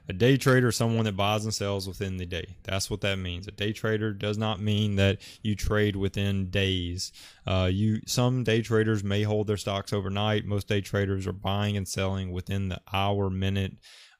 [0.10, 2.58] a day trader is someone that buys and sells within the day.
[2.64, 3.48] That's what that means.
[3.48, 7.12] A day trader does not mean that you trade within days.
[7.48, 10.46] Uh, you some day traders may hold their stocks overnight.
[10.46, 13.74] Most day traders are buying and selling within the hour, minute.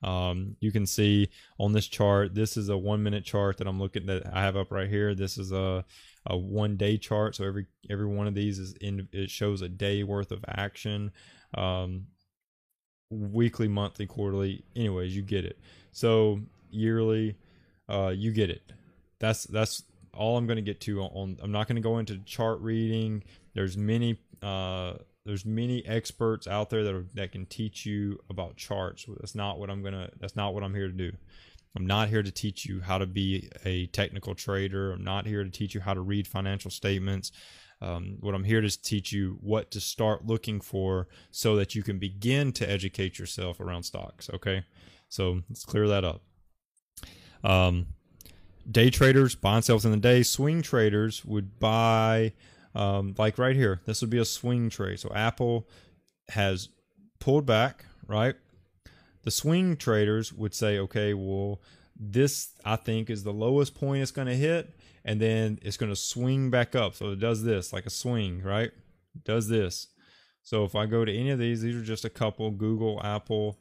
[0.04, 1.30] Um, you can see
[1.60, 2.34] on this chart.
[2.34, 5.16] This is a one minute chart that I'm looking that I have up right here.
[5.16, 5.86] This is a
[6.26, 7.36] a one day chart.
[7.36, 11.12] So every every one of these is in it shows a day worth of action.
[11.56, 12.08] Um,
[13.10, 14.64] weekly, monthly, quarterly.
[14.76, 15.58] Anyways, you get it.
[15.92, 16.40] So
[16.72, 17.36] yearly,
[17.90, 18.64] uh, you get it.
[19.20, 19.84] That's that's
[20.14, 21.38] all I'm going to get to on.
[21.42, 23.24] I'm not going to go into chart reading.
[23.54, 24.94] There's many uh,
[25.26, 29.06] there's many experts out there that are, that can teach you about charts.
[29.20, 30.10] That's not what I'm gonna.
[30.20, 31.12] That's not what I'm here to do.
[31.76, 34.92] I'm not here to teach you how to be a technical trader.
[34.92, 37.32] I'm not here to teach you how to read financial statements.
[37.82, 41.84] Um, what I'm here to teach you what to start looking for so that you
[41.84, 44.30] can begin to educate yourself around stocks.
[44.34, 44.64] Okay,
[45.10, 46.22] so let's clear that up.
[47.44, 47.88] Um,
[48.70, 50.24] day traders buy and sell within the day.
[50.24, 52.34] Swing traders would buy,
[52.74, 53.82] um, like right here.
[53.86, 55.00] This would be a swing trade.
[55.00, 55.68] So Apple
[56.30, 56.70] has
[57.20, 58.36] pulled back, right?
[59.24, 61.62] The swing traders would say, okay, well,
[62.00, 64.74] this I think is the lowest point it's going to hit
[65.06, 66.96] and then it's going to swing back up.
[66.96, 68.72] So it does this like a swing, right?
[69.16, 69.88] It does this.
[70.44, 73.60] So if I go to any of these, these are just a couple Google, Apple.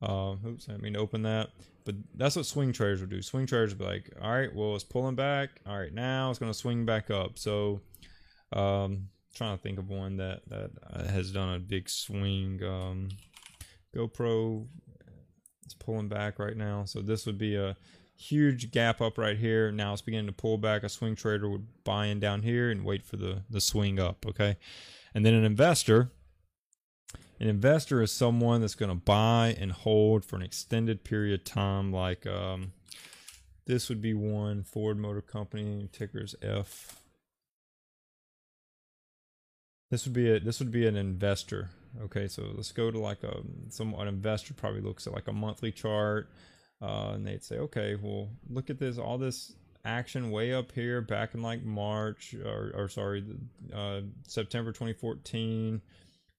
[0.00, 1.50] Uh, oops, I mean open that.
[1.84, 3.22] But that's what swing traders would do.
[3.22, 5.60] Swing traders would be like, all right, well, it's pulling back.
[5.66, 7.38] All right, now it's going to swing back up.
[7.38, 7.80] So,
[8.52, 10.70] um, trying to think of one that that
[11.10, 12.62] has done a big swing.
[12.62, 13.08] Um,
[13.94, 14.66] GoPro,
[15.64, 16.84] it's pulling back right now.
[16.84, 17.76] So this would be a
[18.16, 19.72] huge gap up right here.
[19.72, 20.82] Now it's beginning to pull back.
[20.82, 24.24] A swing trader would buy in down here and wait for the, the swing up,
[24.26, 24.56] okay?
[25.14, 26.10] And then an investor,
[27.40, 31.44] an investor is someone that's going to buy and hold for an extended period of
[31.44, 32.72] time, like um,
[33.66, 37.00] this would be one Ford Motor Company, tickers F.
[39.90, 41.70] This would be a this would be an investor.
[42.04, 45.32] Okay, so let's go to like a some an investor probably looks at like a
[45.32, 46.30] monthly chart
[46.82, 49.52] uh, and they'd say, okay, well, look at this, all this
[49.84, 53.24] action way up here back in like March or, or sorry,
[53.74, 55.80] uh, September 2014.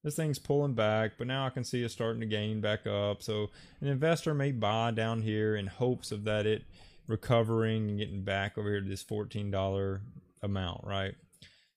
[0.04, 3.24] this thing's pulling back, but now I can see it starting to gain back up.
[3.24, 3.50] So
[3.82, 6.64] an investor may buy down here in hopes of that it
[7.08, 10.00] recovering and getting back over here to this $14
[10.42, 11.16] amount, right?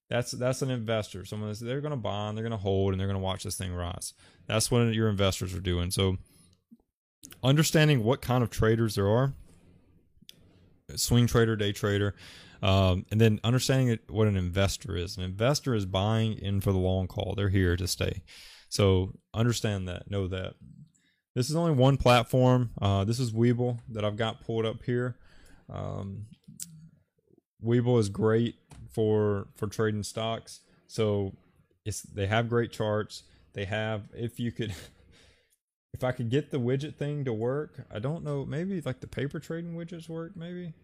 [0.08, 1.24] That's that's an investor.
[1.24, 3.24] Someone that's they're going to buy and they're going to hold and they're going to
[3.24, 4.12] watch this thing rise.
[4.46, 5.90] That's what your investors are doing.
[5.90, 6.18] So
[7.42, 9.34] understanding what kind of traders there are,
[10.94, 12.14] swing trader, day trader,
[12.62, 15.16] um, and then understanding what an investor is.
[15.16, 18.22] An investor is buying in for the long call, They're here to stay.
[18.68, 20.10] So understand that.
[20.10, 20.54] Know that.
[21.34, 22.70] This is only one platform.
[22.80, 25.16] Uh, this is Webull that I've got pulled up here.
[25.68, 26.26] Um,
[27.62, 28.56] Webull is great
[28.90, 30.60] for for trading stocks.
[30.86, 31.34] So
[31.84, 33.24] it's they have great charts.
[33.52, 34.74] They have if you could
[35.96, 39.06] if I could get the widget thing to work, I don't know, maybe like the
[39.06, 40.74] paper trading widgets work maybe.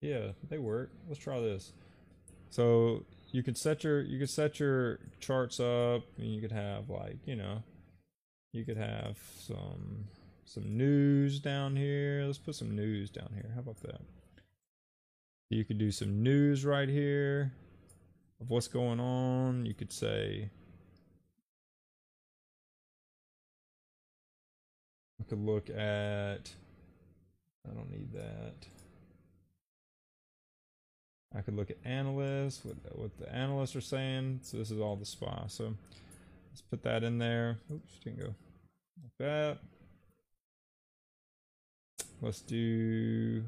[0.00, 0.92] Yeah, they work.
[1.08, 1.72] Let's try this.
[2.50, 6.88] So you could set your you could set your charts up and you could have
[6.88, 7.64] like, you know,
[8.52, 10.04] you could have some
[10.44, 12.22] some news down here.
[12.24, 13.50] Let's put some news down here.
[13.54, 14.02] How about that?
[15.50, 17.54] You could do some news right here
[18.40, 19.66] of what's going on.
[19.66, 20.50] You could say
[25.32, 26.50] could look at
[27.66, 28.54] I don't need that.
[31.34, 34.40] I could look at analysts, what, what the analysts are saying.
[34.42, 35.44] So this is all the SPY.
[35.46, 35.72] So
[36.50, 37.56] let's put that in there.
[37.72, 38.34] Oops, didn't go
[39.02, 39.58] like that.
[42.20, 43.42] Let's do.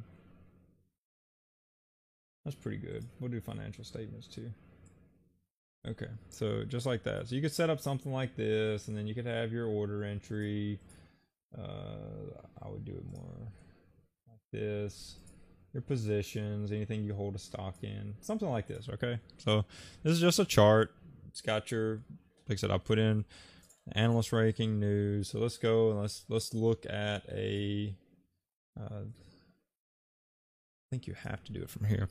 [2.47, 3.05] That's pretty good.
[3.21, 4.51] We'll do financial statements too.
[5.87, 7.29] Okay, so just like that.
[7.29, 10.03] So you could set up something like this, and then you could have your order
[10.03, 10.79] entry.
[11.57, 13.53] Uh, I would do it more
[14.29, 15.17] like this.
[15.73, 18.89] Your positions, anything you hold a stock in, something like this.
[18.89, 19.65] Okay, so
[20.03, 20.95] this is just a chart.
[21.29, 21.97] It's got your,
[22.49, 23.25] like I said, I put in
[23.93, 25.31] analyst ranking news.
[25.31, 27.95] So let's go and let's let's look at a.
[28.81, 32.09] Uh, I think you have to do it from here.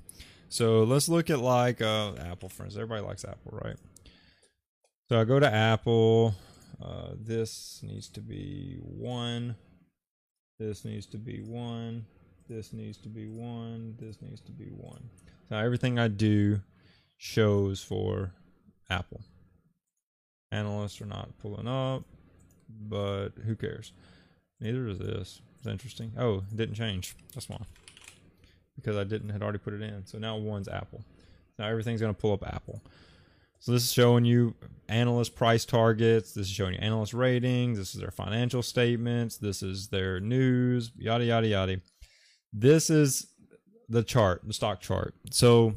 [0.50, 2.76] So let's look at like uh, Apple, friends.
[2.76, 3.78] Everybody likes Apple, right?
[5.10, 6.36] So I go to Apple.
[6.84, 9.56] Uh, this needs to be one.
[10.60, 12.06] This needs to be one.
[12.50, 13.96] This needs to be one.
[13.98, 15.10] This needs to be one.
[15.48, 16.62] So everything I do
[17.16, 18.34] shows for
[18.90, 19.22] Apple.
[20.52, 22.04] Analysts are not pulling up,
[22.70, 23.94] but who cares?
[24.60, 25.42] Neither is this.
[25.60, 26.12] It's interesting.
[26.18, 27.16] Oh, it didn't change.
[27.34, 27.62] That's why.
[28.76, 30.06] Because I didn't had already put it in.
[30.06, 31.04] So now one's Apple.
[31.58, 32.82] Now everything's to pull up Apple.
[33.60, 34.54] So this is showing you
[34.94, 36.34] analyst price targets.
[36.34, 37.78] This is showing you analyst ratings.
[37.78, 39.38] This is their financial statements.
[39.38, 40.92] This is their news.
[40.98, 41.82] Yada yada yada.
[42.54, 43.28] This is
[43.90, 45.16] the chart, the stock chart.
[45.32, 45.76] So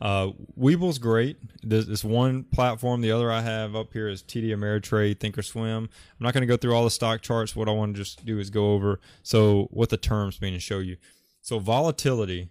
[0.00, 1.36] uh, Webull's great.
[1.62, 3.02] This, this one platform.
[3.02, 5.84] The other I have up here is TD Ameritrade, Thinkorswim.
[5.84, 5.88] I'm
[6.18, 7.54] not going to go through all the stock charts.
[7.54, 10.62] What I want to just do is go over so what the terms mean and
[10.62, 10.96] show you.
[11.40, 12.50] So volatility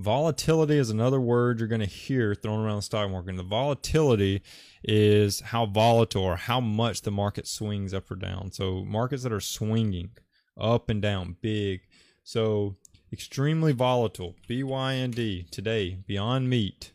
[0.00, 3.28] Volatility is another word you're going to hear thrown around the stock market.
[3.28, 4.40] And the volatility
[4.82, 8.50] is how volatile or how much the market swings up or down.
[8.50, 10.12] So markets that are swinging
[10.58, 11.82] up and down, big.
[12.24, 12.76] So
[13.12, 14.36] extremely volatile.
[14.48, 16.92] BYND today, Beyond Meat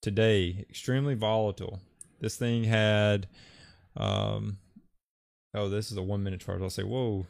[0.00, 1.80] today, extremely volatile.
[2.20, 3.26] This thing had,
[3.96, 4.58] um,
[5.54, 6.62] oh, this is a one minute chart.
[6.62, 7.26] I'll say, whoa,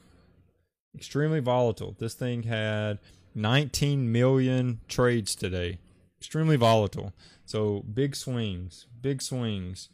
[0.94, 1.96] extremely volatile.
[1.98, 2.98] This thing had
[3.38, 5.78] 19 million trades today.
[6.18, 7.12] Extremely volatile.
[7.44, 9.88] So big swings, big swings.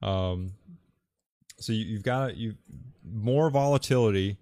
[0.00, 0.52] Um,
[1.58, 2.54] so you, have got you
[3.04, 4.38] more volatility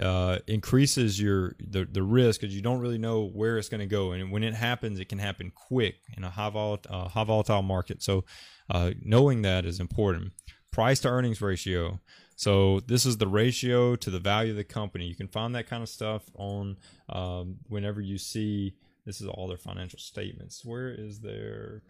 [0.00, 3.86] uh, increases your the, the risk because you don't really know where it's going to
[3.86, 7.24] go, and when it happens, it can happen quick in a high volatile uh, high
[7.24, 8.02] volatile market.
[8.02, 8.24] So
[8.70, 10.32] uh, knowing that is important.
[10.70, 12.00] Price to earnings ratio.
[12.36, 15.06] So this is the ratio to the value of the company.
[15.06, 16.76] You can find that kind of stuff on
[17.08, 18.74] um, whenever you see
[19.06, 20.64] this is all their financial statements.
[20.64, 21.82] Where is their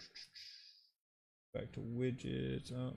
[1.54, 2.72] back to widgets?
[2.72, 2.94] Um,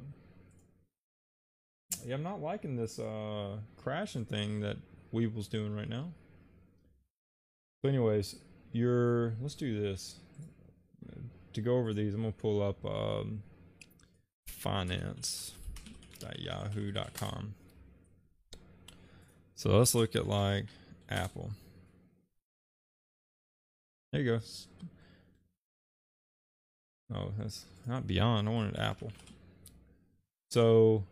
[2.05, 4.77] yeah, I'm not liking this uh, crashing thing that
[5.13, 6.11] Webull's doing right now.
[7.81, 8.35] So, anyways,
[8.73, 10.19] you're let's do this
[11.53, 12.13] to go over these.
[12.13, 13.41] I'm gonna pull up um,
[14.47, 15.53] finance
[16.37, 17.53] yahoo.com.
[19.55, 20.65] So let's look at like
[21.09, 21.51] Apple.
[24.11, 24.39] There you go.
[27.13, 28.47] Oh, that's not beyond.
[28.47, 29.11] I wanted Apple.
[30.49, 31.03] So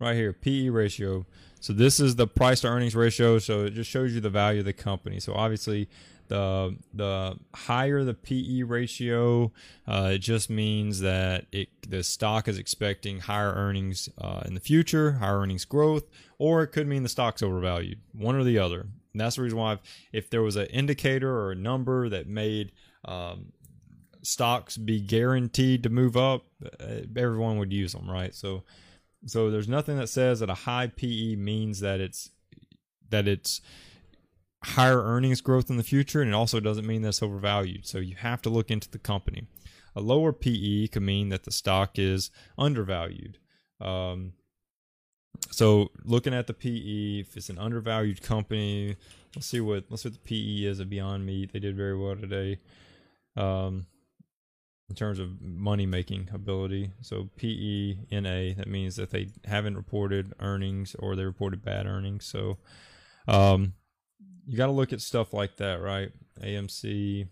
[0.00, 1.26] right here, PE ratio.
[1.62, 3.38] So this is the price to earnings ratio.
[3.38, 5.20] So it just shows you the value of the company.
[5.20, 5.88] So obviously,
[6.26, 9.52] the the higher the PE ratio,
[9.86, 14.60] uh, it just means that it the stock is expecting higher earnings uh, in the
[14.60, 16.02] future, higher earnings growth,
[16.36, 18.00] or it could mean the stock's overvalued.
[18.12, 18.80] One or the other.
[18.80, 19.78] And that's the reason why,
[20.12, 22.72] if, there was an indicator or a number that made
[23.04, 23.52] um,
[24.22, 28.34] stocks be guaranteed to move up, uh, everyone would use them, right?
[28.34, 28.64] So
[29.26, 32.30] so there's nothing that says that a high PE means that it's
[33.10, 33.60] that it's
[34.64, 37.86] higher earnings growth in the future, and it also doesn't mean that it's overvalued.
[37.86, 39.46] So you have to look into the company.
[39.94, 43.38] A lower PE could mean that the stock is undervalued.
[43.80, 44.32] Um,
[45.50, 48.96] so looking at the PE, if it's an undervalued company,
[49.34, 51.52] let's see what let's see what the PE is of Beyond Meat.
[51.52, 52.58] They did very well today.
[53.36, 53.86] Um,
[54.88, 56.92] in terms of money making ability.
[57.00, 62.26] So PENA, that means that they haven't reported earnings or they reported bad earnings.
[62.26, 62.58] So
[63.26, 63.74] um,
[64.46, 66.10] you got to look at stuff like that, right?
[66.42, 67.26] AMC,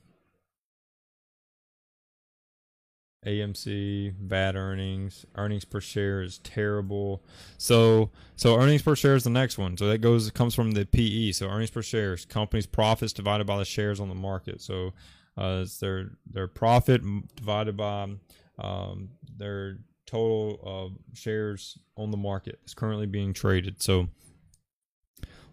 [3.26, 7.22] AMC, bad earnings, earnings per share is terrible.
[7.58, 9.76] So, so earnings per share is the next one.
[9.76, 11.32] So that goes comes from the PE.
[11.32, 14.62] So earnings per share, is company's profits divided by the shares on the market.
[14.62, 14.94] So
[15.40, 17.02] uh, it's their their profit
[17.34, 18.14] divided by
[18.58, 23.80] um, their total of shares on the market is currently being traded.
[23.80, 24.08] So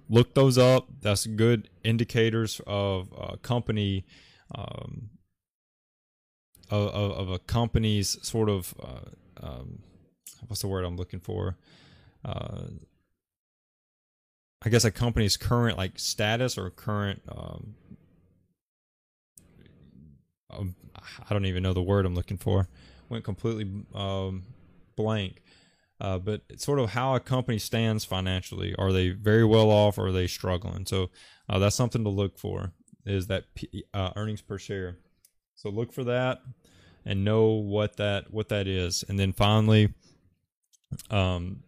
[0.10, 0.88] look those up.
[1.02, 4.06] That's good indicators of a company.
[4.54, 5.10] Um,
[6.70, 9.80] of, of, a company's sort of uh, um,
[10.48, 11.58] what's the word I'm looking for?
[12.26, 12.68] Uh,
[14.64, 17.76] I guess a company's current like status or current um,
[20.50, 20.76] um,
[21.28, 22.68] I don't even know the word I'm looking for.
[23.10, 24.44] Went completely um,
[24.96, 25.42] blank.
[26.00, 28.76] Uh, but it's sort of how a company stands financially.
[28.78, 30.86] Are they very well off or are they struggling?
[30.86, 31.10] So
[31.50, 32.72] uh, that's something to look for
[33.06, 34.98] is that P, uh, earnings per share.
[35.56, 36.42] So look for that
[37.04, 39.94] and know what that what that is, and then finally,
[41.10, 41.64] um,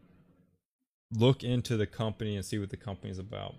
[1.12, 3.56] look into the company and see what the company is about.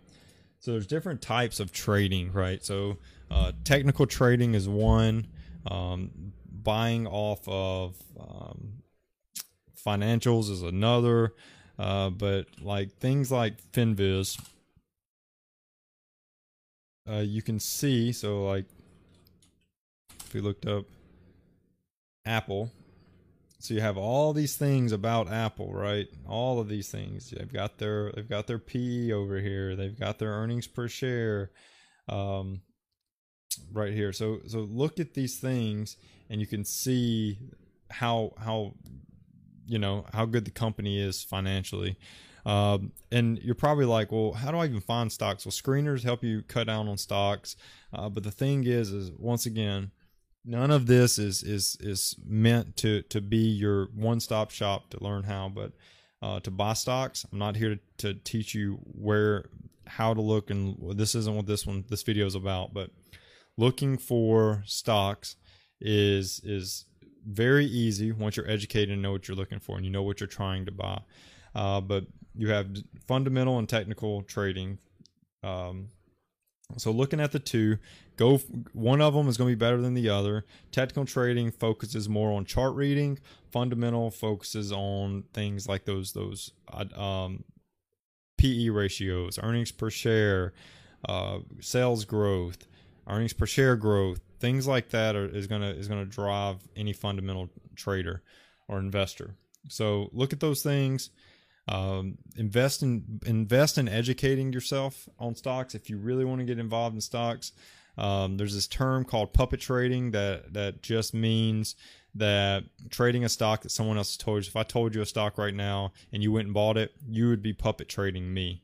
[0.61, 2.63] So there's different types of trading, right?
[2.63, 2.99] So
[3.31, 5.27] uh, technical trading is one.
[5.67, 8.83] Um, buying off of um,
[9.75, 11.35] financials is another.
[11.79, 14.39] Uh, but like things like Finviz,
[17.11, 18.13] uh, you can see.
[18.13, 18.67] So like,
[20.27, 20.85] if we looked up
[22.27, 22.71] Apple,
[23.61, 26.09] so you have all these things about Apple, right?
[26.29, 27.31] All of these things.
[27.31, 29.77] They've got their they've got their PE over here.
[29.77, 31.51] They've got their earnings per share.
[32.09, 32.63] Um,
[33.73, 34.13] right here.
[34.13, 35.97] So so look at these things
[36.29, 37.39] and you can see
[37.91, 38.75] how how
[39.67, 41.97] you know how good the company is financially.
[42.47, 45.45] Um, and you're probably like, well, how do I even find stocks?
[45.45, 47.55] Well, screeners help you cut down on stocks.
[47.93, 49.91] Uh, but the thing is, is once again,
[50.45, 55.03] none of this is is is meant to to be your one stop shop to
[55.03, 55.73] learn how, but
[56.23, 57.27] uh, to buy stocks.
[57.33, 59.47] I'm not here to, to teach you where
[59.87, 62.73] how to look, and this isn't what this one this video is about.
[62.73, 62.91] But
[63.57, 65.37] looking for stocks
[65.81, 66.87] is is
[67.27, 70.21] very easy once you're educated and know what you're looking for and you know what
[70.21, 71.01] you're trying to buy.
[71.55, 72.69] Uh, but you have
[73.07, 74.79] fundamental and technical trading.
[75.43, 75.89] Um,
[76.77, 77.79] so looking at the two,
[78.17, 78.39] go
[78.73, 80.45] one of them is going to be better than the other.
[80.73, 83.19] Technical trading focuses more on chart reading.
[83.51, 87.45] Fundamental focuses on things like those those uh, um,
[88.39, 90.53] PE ratios, earnings per share,
[91.09, 92.67] uh, sales growth,
[93.07, 97.51] earnings per share growth, things like that are, is gonna is gonna drive any fundamental
[97.77, 98.23] trader
[98.69, 99.37] or investor.
[99.69, 101.11] So look at those things.
[101.69, 106.59] Um, invest in invest in educating yourself on stocks if you really want to get
[106.59, 107.53] involved in stocks.
[107.99, 111.77] Um, there's this term called puppet trading that that just means
[112.15, 114.49] that trading a stock that someone else told you.
[114.49, 117.29] If I told you a stock right now and you went and bought it, you
[117.29, 118.63] would be puppet trading me.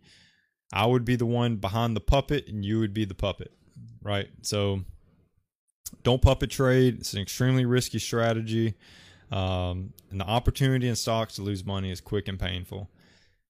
[0.73, 3.53] I would be the one behind the puppet, and you would be the puppet
[4.07, 4.29] right?
[4.43, 4.83] So
[6.03, 6.99] don't puppet trade.
[7.01, 8.75] It's an extremely risky strategy.
[9.31, 12.91] Um, and the opportunity in stocks to lose money is quick and painful.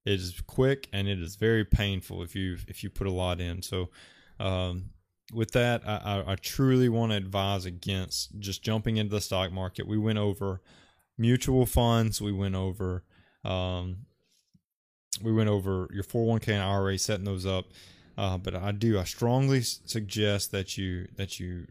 [0.05, 3.41] It is quick and it is very painful if you if you put a lot
[3.41, 3.62] in.
[3.62, 3.91] So
[4.39, 4.91] um,
[5.33, 5.97] with that, I,
[6.27, 9.87] I, I truly want to advise against just jumping into the stock market.
[9.87, 10.62] We went over
[11.18, 12.20] mutual funds.
[12.20, 13.03] We went over
[13.45, 14.07] um,
[15.22, 17.66] we went over your 401k and IRA, setting those up.
[18.18, 21.66] Uh, but I do I strongly suggest that you that you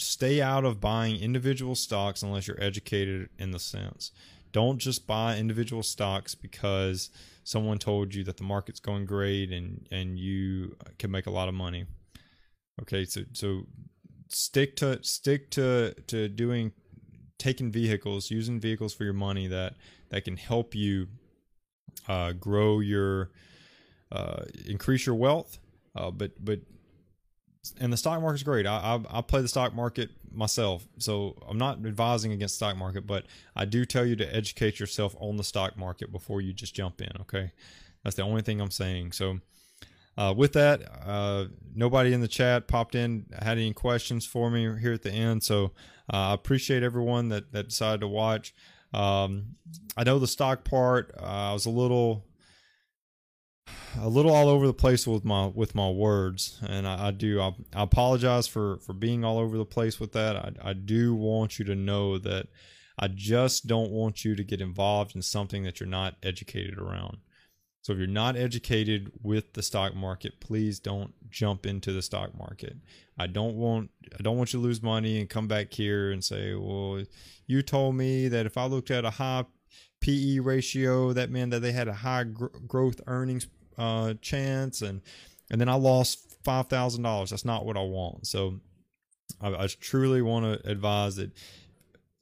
[0.00, 4.12] stay out of buying individual stocks unless you're educated in the sense.
[4.52, 7.10] Don't just buy individual stocks because
[7.44, 11.48] someone told you that the market's going great and and you can make a lot
[11.48, 11.86] of money.
[12.82, 13.66] Okay, so so
[14.28, 16.72] stick to stick to to doing
[17.38, 19.74] taking vehicles, using vehicles for your money that
[20.10, 21.08] that can help you
[22.08, 23.30] uh, grow your
[24.12, 25.58] uh, increase your wealth.
[25.94, 26.60] Uh, but but
[27.78, 28.66] and the stock market's great.
[28.66, 33.06] I, I, I play the stock market myself, so I'm not advising against stock market,
[33.06, 36.74] but I do tell you to educate yourself on the stock market before you just
[36.74, 37.10] jump in.
[37.22, 37.52] Okay,
[38.04, 39.12] that's the only thing I'm saying.
[39.12, 39.40] So.
[40.18, 44.68] Uh, with that, uh, nobody in the chat popped in had any questions for me
[44.78, 45.42] here at the end.
[45.42, 45.66] So
[46.12, 48.52] uh, I appreciate everyone that, that decided to watch.
[48.92, 49.54] Um,
[49.96, 51.14] I know the stock part.
[51.18, 52.26] Uh, I was a little
[53.98, 57.40] a little all over the place with my with my words, and I, I do.
[57.40, 60.36] I, I, apologize for for being all over the place with that.
[60.36, 62.48] I, I do want you to know that
[62.98, 67.18] I just don't want you to get involved in something that you're not educated around.
[67.82, 72.36] So if you're not educated with the stock market, please don't jump into the stock
[72.36, 72.76] market.
[73.18, 76.22] I don't want I don't want you to lose money and come back here and
[76.22, 77.04] say, "Well,
[77.46, 79.46] you told me that if I looked at a high
[80.00, 83.46] PE ratio, that meant that they had a high gr- growth earnings
[83.80, 85.00] uh, chance, and
[85.50, 87.30] and then I lost five thousand dollars.
[87.30, 88.26] That's not what I want.
[88.26, 88.60] So
[89.40, 91.30] I, I truly want to advise that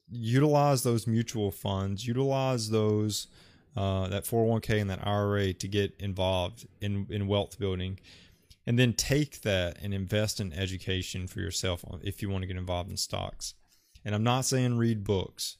[0.09, 3.27] utilize those mutual funds, utilize those
[3.75, 7.99] uh, that 401k and that IRA to get involved in in wealth building.
[8.65, 12.57] And then take that and invest in education for yourself if you want to get
[12.57, 13.55] involved in stocks.
[14.05, 15.57] And I'm not saying read books.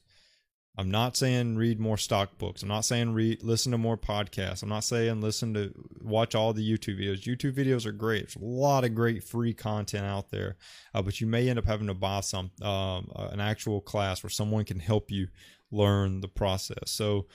[0.80, 2.62] I'm not saying read more stock books.
[2.62, 4.62] I'm not saying read listen to more podcasts.
[4.62, 7.24] I'm not saying listen to watch all the YouTube videos.
[7.24, 8.28] YouTube videos are great.
[8.28, 10.56] There's a lot of great free content out there,
[10.94, 14.22] uh, but you may end up having to buy some um, uh, an actual class
[14.22, 15.28] where someone can help you
[15.70, 16.90] learn the process.
[16.90, 17.26] So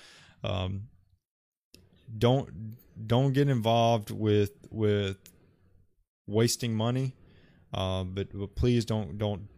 [0.44, 0.88] um,
[2.18, 5.18] don't don't get involved with with
[6.26, 7.14] wasting money.
[7.72, 9.50] Uh, but, but please don't don't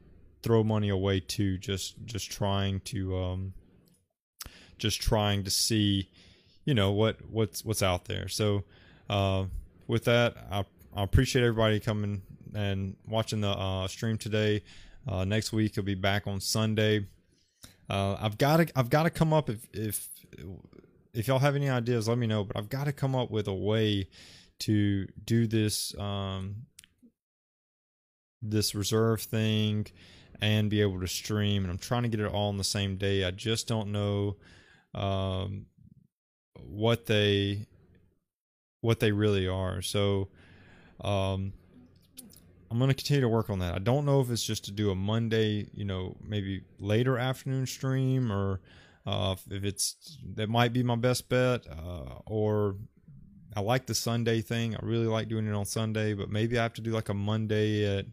[0.43, 1.57] throw money away too.
[1.57, 3.53] Just just trying to um,
[4.77, 6.09] just trying to see,
[6.65, 8.27] you know, what what's what's out there.
[8.27, 8.63] So
[9.09, 9.45] uh,
[9.87, 10.65] with that, I,
[10.95, 12.21] I appreciate everybody coming
[12.53, 14.63] and watching the uh, stream today.
[15.07, 17.05] Uh, next week I'll be back on Sunday.
[17.89, 20.07] Uh, I've got to I've got to come up if if
[21.13, 22.43] if y'all have any ideas, let me know.
[22.43, 24.07] But I've got to come up with a way
[24.59, 26.67] to do this um,
[28.41, 29.87] this reserve thing
[30.41, 31.63] and be able to stream.
[31.63, 33.23] And I'm trying to get it all on the same day.
[33.23, 34.35] I just don't know
[34.93, 35.65] um,
[36.59, 37.67] what they
[38.81, 39.81] what they really are.
[39.81, 40.29] So
[41.01, 41.53] um,
[42.69, 43.73] I'm going to continue to work on that.
[43.73, 47.65] I don't know if it's just to do a Monday, you know, maybe later afternoon
[47.65, 48.61] stream or
[49.05, 52.75] uh, if it's that might be my best bet uh, or
[53.55, 54.75] I like the Sunday thing.
[54.75, 57.13] I really like doing it on Sunday, but maybe I have to do like a
[57.13, 58.05] Monday at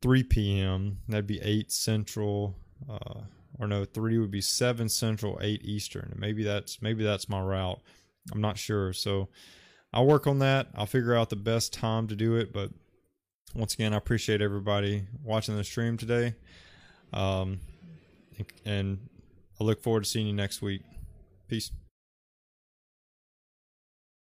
[0.00, 0.98] 3 p.m.
[1.08, 2.56] That'd be 8 Central.
[2.88, 3.22] Uh,
[3.58, 6.14] or no, three would be seven central, eight eastern.
[6.16, 7.80] Maybe that's maybe that's my route.
[8.32, 8.92] I'm not sure.
[8.92, 9.28] So
[9.92, 10.68] I'll work on that.
[10.74, 12.52] I'll figure out the best time to do it.
[12.52, 12.70] But
[13.54, 16.34] once again, I appreciate everybody watching the stream today.
[17.12, 17.60] Um,
[18.64, 18.98] and
[19.60, 20.82] I look forward to seeing you next week.
[21.48, 21.70] Peace.